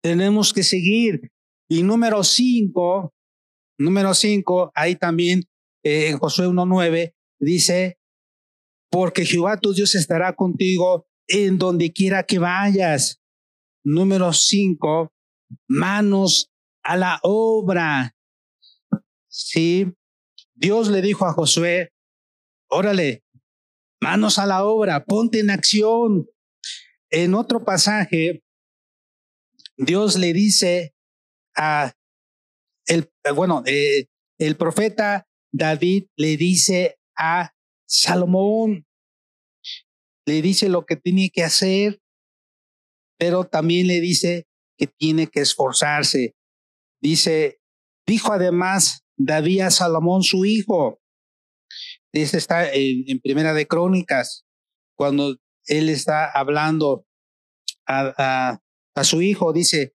Tenemos 0.00 0.52
que 0.52 0.62
seguir. 0.62 1.30
Y 1.68 1.82
número 1.82 2.24
cinco, 2.24 3.14
número 3.78 4.14
cinco, 4.14 4.72
ahí 4.74 4.96
también 4.96 5.42
eh, 5.84 6.08
en 6.08 6.18
Josué 6.18 6.46
1.9 6.46 7.14
dice, 7.38 7.98
porque 8.90 9.24
Jehová 9.24 9.58
tu 9.58 9.72
Dios 9.74 9.94
estará 9.94 10.34
contigo 10.34 11.06
en 11.26 11.58
donde 11.58 11.92
quiera 11.92 12.22
que 12.22 12.38
vayas. 12.38 13.20
Número 13.84 14.32
cinco, 14.32 15.12
manos 15.68 16.50
a 16.82 16.96
la 16.96 17.20
obra. 17.22 18.16
Sí, 19.28 19.92
Dios 20.54 20.88
le 20.88 21.02
dijo 21.02 21.26
a 21.26 21.32
Josué, 21.32 21.92
órale, 22.68 23.24
manos 24.00 24.38
a 24.38 24.46
la 24.46 24.64
obra, 24.64 25.04
ponte 25.04 25.40
en 25.40 25.50
acción. 25.50 26.26
En 27.10 27.34
otro 27.34 27.64
pasaje, 27.64 28.42
Dios 29.76 30.18
le 30.18 30.32
dice 30.32 30.94
a 31.56 31.92
el, 32.86 33.10
bueno, 33.34 33.62
eh, 33.66 34.06
el 34.38 34.56
profeta 34.56 35.26
David 35.52 36.06
le 36.16 36.36
dice 36.36 36.98
a 37.16 37.52
Salomón, 37.86 38.86
le 40.26 40.42
dice 40.42 40.68
lo 40.68 40.84
que 40.84 40.96
tiene 40.96 41.30
que 41.30 41.42
hacer, 41.42 42.00
pero 43.18 43.44
también 43.44 43.86
le 43.86 44.00
dice 44.00 44.46
que 44.76 44.86
tiene 44.86 45.26
que 45.26 45.40
esforzarse. 45.40 46.34
Dice, 47.00 47.60
dijo 48.06 48.32
además 48.32 49.04
David 49.16 49.60
a 49.62 49.70
Salomón 49.70 50.22
su 50.22 50.44
hijo. 50.44 51.00
Este 52.12 52.38
está 52.38 52.72
en, 52.72 53.20
Primera 53.20 53.52
de 53.54 53.66
Crónicas, 53.66 54.44
cuando 54.96 55.36
él 55.66 55.88
está 55.88 56.30
hablando 56.30 57.06
a 57.86 58.58
su 59.02 59.22
hijo, 59.22 59.52
dice, 59.52 59.94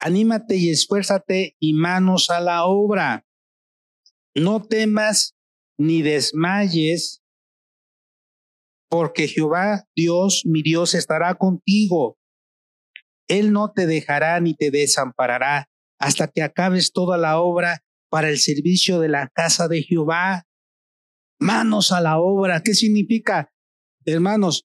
anímate 0.00 0.56
y 0.56 0.70
esfuérzate 0.70 1.56
y 1.58 1.74
manos 1.74 2.30
a 2.30 2.40
la 2.40 2.64
obra. 2.64 3.26
No 4.34 4.62
temas 4.62 5.34
ni 5.78 6.02
desmayes, 6.02 7.22
porque 8.90 9.26
Jehová 9.26 9.88
Dios, 9.96 10.42
mi 10.44 10.62
Dios, 10.62 10.94
estará 10.94 11.34
contigo. 11.34 12.18
Él 13.28 13.52
no 13.52 13.72
te 13.72 13.86
dejará 13.86 14.38
ni 14.40 14.54
te 14.54 14.70
desamparará 14.70 15.68
hasta 15.98 16.28
que 16.28 16.42
acabes 16.42 16.92
toda 16.92 17.16
la 17.16 17.40
obra 17.40 17.82
para 18.10 18.28
el 18.28 18.38
servicio 18.38 19.00
de 19.00 19.08
la 19.08 19.30
casa 19.34 19.68
de 19.68 19.82
Jehová. 19.82 20.44
Manos 21.44 21.92
a 21.92 22.00
la 22.00 22.18
obra. 22.18 22.62
¿Qué 22.62 22.72
significa? 22.72 23.52
Hermanos, 24.06 24.64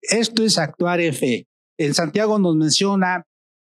esto 0.00 0.42
es 0.42 0.56
actuar 0.56 1.02
en 1.02 1.12
fe. 1.12 1.48
En 1.78 1.92
Santiago 1.92 2.38
nos 2.38 2.56
menciona 2.56 3.26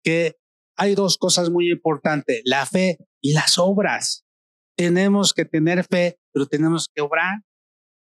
que 0.04 0.36
hay 0.76 0.94
dos 0.94 1.16
cosas 1.16 1.48
muy 1.48 1.70
importantes, 1.70 2.42
la 2.44 2.66
fe 2.66 2.98
y 3.22 3.32
las 3.32 3.56
obras. 3.56 4.26
Tenemos 4.76 5.32
que 5.32 5.46
tener 5.46 5.84
fe, 5.84 6.18
pero 6.34 6.44
tenemos 6.44 6.86
que 6.94 7.00
obrar. 7.00 7.40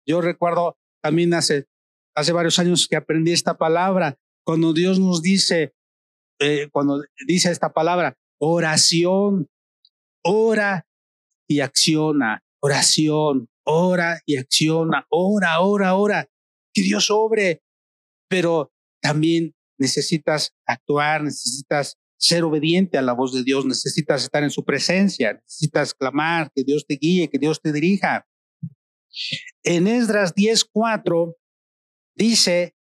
Yo 0.07 0.21
recuerdo 0.21 0.75
también 1.03 1.35
hace, 1.35 1.67
hace 2.15 2.31
varios 2.31 2.57
años 2.57 2.87
que 2.89 2.95
aprendí 2.95 3.31
esta 3.31 3.59
palabra. 3.59 4.17
Cuando 4.43 4.73
Dios 4.73 4.99
nos 4.99 5.21
dice, 5.21 5.75
eh, 6.39 6.67
cuando 6.71 7.03
dice 7.27 7.51
esta 7.51 7.73
palabra, 7.73 8.17
oración, 8.39 9.45
ora 10.23 10.87
y 11.47 11.59
acciona, 11.59 12.43
oración, 12.59 13.47
ora 13.67 14.21
y 14.25 14.37
acciona, 14.37 15.05
ora, 15.09 15.59
ora, 15.59 15.95
ora, 15.95 16.29
que 16.73 16.81
Dios 16.81 17.09
obre, 17.11 17.63
pero 18.29 18.71
también 19.01 19.55
necesitas 19.77 20.55
actuar, 20.65 21.23
necesitas 21.23 21.97
ser 22.19 22.43
obediente 22.43 22.97
a 22.97 23.01
la 23.01 23.13
voz 23.13 23.33
de 23.33 23.43
Dios, 23.43 23.65
necesitas 23.65 24.23
estar 24.23 24.43
en 24.43 24.49
su 24.49 24.65
presencia, 24.65 25.33
necesitas 25.33 25.93
clamar, 25.93 26.51
que 26.55 26.63
Dios 26.63 26.85
te 26.87 26.95
guíe, 26.95 27.29
que 27.29 27.37
Dios 27.37 27.61
te 27.61 27.71
dirija. 27.71 28.27
En 29.63 29.87
Esdras 29.87 30.33
10:4 30.33 31.35
dice, 32.15 32.75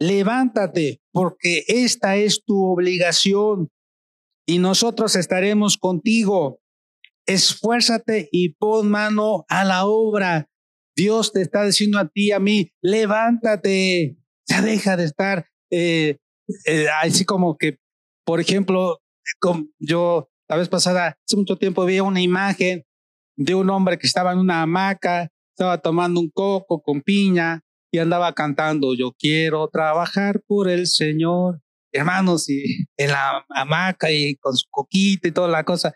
levántate 0.00 1.00
porque 1.12 1.64
esta 1.68 2.16
es 2.16 2.42
tu 2.44 2.64
obligación 2.64 3.70
y 4.46 4.58
nosotros 4.58 5.16
estaremos 5.16 5.76
contigo. 5.76 6.60
Esfuérzate 7.26 8.28
y 8.32 8.54
pon 8.54 8.88
mano 8.88 9.44
a 9.48 9.64
la 9.64 9.86
obra. 9.86 10.48
Dios 10.94 11.32
te 11.32 11.42
está 11.42 11.64
diciendo 11.64 11.98
a 11.98 12.08
ti, 12.08 12.32
a 12.32 12.38
mí, 12.38 12.72
levántate. 12.80 14.16
Ya 14.48 14.62
deja 14.62 14.96
de 14.96 15.04
estar 15.04 15.48
eh, 15.70 16.18
eh, 16.66 16.86
así 17.02 17.24
como 17.24 17.58
que, 17.58 17.78
por 18.24 18.40
ejemplo, 18.40 19.00
yo 19.78 20.30
la 20.48 20.56
vez 20.56 20.68
pasada, 20.68 21.18
hace 21.26 21.36
mucho 21.36 21.56
tiempo, 21.56 21.84
vi 21.84 21.98
una 22.00 22.20
imagen 22.20 22.84
de 23.36 23.54
un 23.54 23.68
hombre 23.70 23.98
que 23.98 24.06
estaba 24.06 24.32
en 24.32 24.38
una 24.38 24.62
hamaca 24.62 25.30
estaba 25.56 25.78
tomando 25.78 26.20
un 26.20 26.28
coco 26.28 26.82
con 26.82 27.00
piña 27.00 27.62
y 27.90 27.98
andaba 27.98 28.34
cantando, 28.34 28.94
yo 28.94 29.12
quiero 29.18 29.68
trabajar 29.68 30.42
por 30.46 30.68
el 30.68 30.86
Señor, 30.86 31.62
hermanos, 31.92 32.50
y 32.50 32.84
en 32.98 33.10
la 33.10 33.46
hamaca 33.48 34.10
y 34.10 34.36
con 34.36 34.54
su 34.54 34.66
coquita 34.70 35.28
y 35.28 35.32
toda 35.32 35.48
la 35.48 35.64
cosa. 35.64 35.94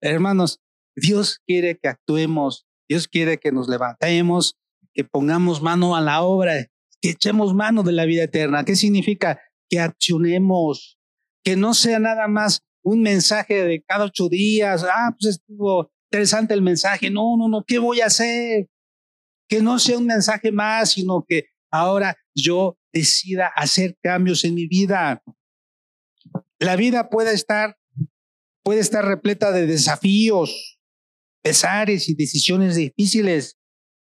Hermanos, 0.00 0.58
Dios 0.96 1.40
quiere 1.46 1.78
que 1.78 1.88
actuemos, 1.88 2.66
Dios 2.88 3.06
quiere 3.06 3.38
que 3.38 3.52
nos 3.52 3.68
levantemos, 3.68 4.56
que 4.94 5.04
pongamos 5.04 5.60
mano 5.62 5.94
a 5.94 6.00
la 6.00 6.22
obra, 6.22 6.66
que 7.00 7.10
echemos 7.10 7.54
mano 7.54 7.82
de 7.82 7.92
la 7.92 8.06
vida 8.06 8.24
eterna. 8.24 8.64
¿Qué 8.64 8.74
significa? 8.74 9.40
Que 9.68 9.78
accionemos, 9.78 10.98
que 11.44 11.54
no 11.56 11.74
sea 11.74 11.98
nada 11.98 12.28
más 12.28 12.62
un 12.82 13.02
mensaje 13.02 13.64
de 13.64 13.82
cada 13.82 14.06
ocho 14.06 14.28
días. 14.28 14.84
Ah, 14.84 15.14
pues 15.18 15.36
estuvo 15.36 15.92
interesante 16.10 16.54
el 16.54 16.62
mensaje. 16.62 17.10
No, 17.10 17.36
no, 17.36 17.48
no, 17.48 17.64
¿qué 17.64 17.78
voy 17.78 18.00
a 18.00 18.06
hacer? 18.06 18.68
Que 19.48 19.60
no 19.60 19.78
sea 19.78 19.98
un 19.98 20.06
mensaje 20.06 20.50
más, 20.50 20.92
sino 20.92 21.24
que 21.28 21.46
ahora 21.70 22.16
yo 22.34 22.78
decida 22.92 23.48
hacer 23.54 23.98
cambios 24.02 24.44
en 24.44 24.54
mi 24.54 24.66
vida. 24.66 25.22
La 26.58 26.76
vida 26.76 27.10
puede 27.10 27.34
estar, 27.34 27.76
puede 28.62 28.80
estar 28.80 29.04
repleta 29.04 29.52
de 29.52 29.66
desafíos, 29.66 30.75
pesares 31.46 32.08
y 32.08 32.14
decisiones 32.14 32.74
difíciles, 32.74 33.56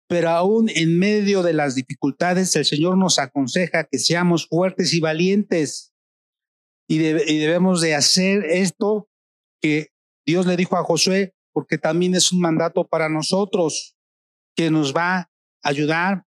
pero 0.08 0.30
aún 0.30 0.70
en 0.70 0.98
medio 0.98 1.44
de 1.44 1.52
las 1.52 1.76
dificultades, 1.76 2.56
el 2.56 2.64
Señor 2.64 2.98
nos 2.98 3.20
aconseja 3.20 3.84
que 3.84 4.00
seamos 4.00 4.48
fuertes 4.48 4.94
y 4.94 5.02
valientes. 5.02 5.94
Y, 6.88 7.00
y 7.06 7.38
debemos 7.38 7.82
de 7.82 7.96
hacer 7.96 8.46
esto 8.46 9.10
que 9.62 9.90
Dios 10.26 10.46
le 10.46 10.56
dijo 10.56 10.78
a 10.78 10.86
Josué, 10.86 11.34
porque 11.52 11.78
también 11.78 12.16
es 12.16 12.32
un 12.32 12.40
mandato 12.40 12.88
para 12.88 13.10
nosotros 13.10 13.98
que 14.56 14.72
nos 14.72 14.96
va 14.96 15.18
a 15.18 15.30
ayudar 15.64 16.24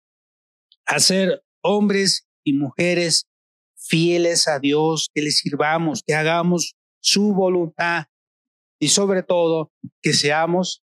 a 0.86 1.00
ser 1.00 1.42
hombres 1.60 2.28
y 2.44 2.52
mujeres 2.52 3.26
fieles 3.74 4.46
a 4.46 4.60
Dios, 4.60 5.10
que 5.12 5.22
le 5.22 5.32
sirvamos, 5.32 6.04
que 6.06 6.14
hagamos 6.14 6.76
su 7.00 7.34
voluntad 7.34 8.04
y 8.78 8.88
sobre 8.88 9.24
todo 9.24 9.72
que 10.00 10.12
seamos 10.12 10.83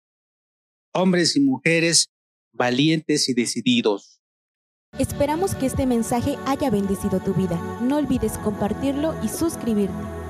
hombres 0.93 1.35
y 1.35 1.41
mujeres 1.41 2.09
valientes 2.53 3.27
y 3.29 3.33
decididos. 3.33 4.21
Esperamos 4.99 5.55
que 5.55 5.65
este 5.65 5.87
mensaje 5.87 6.37
haya 6.45 6.69
bendecido 6.69 7.19
tu 7.19 7.33
vida. 7.33 7.59
No 7.81 7.97
olvides 7.97 8.37
compartirlo 8.37 9.15
y 9.23 9.27
suscribirte. 9.27 10.22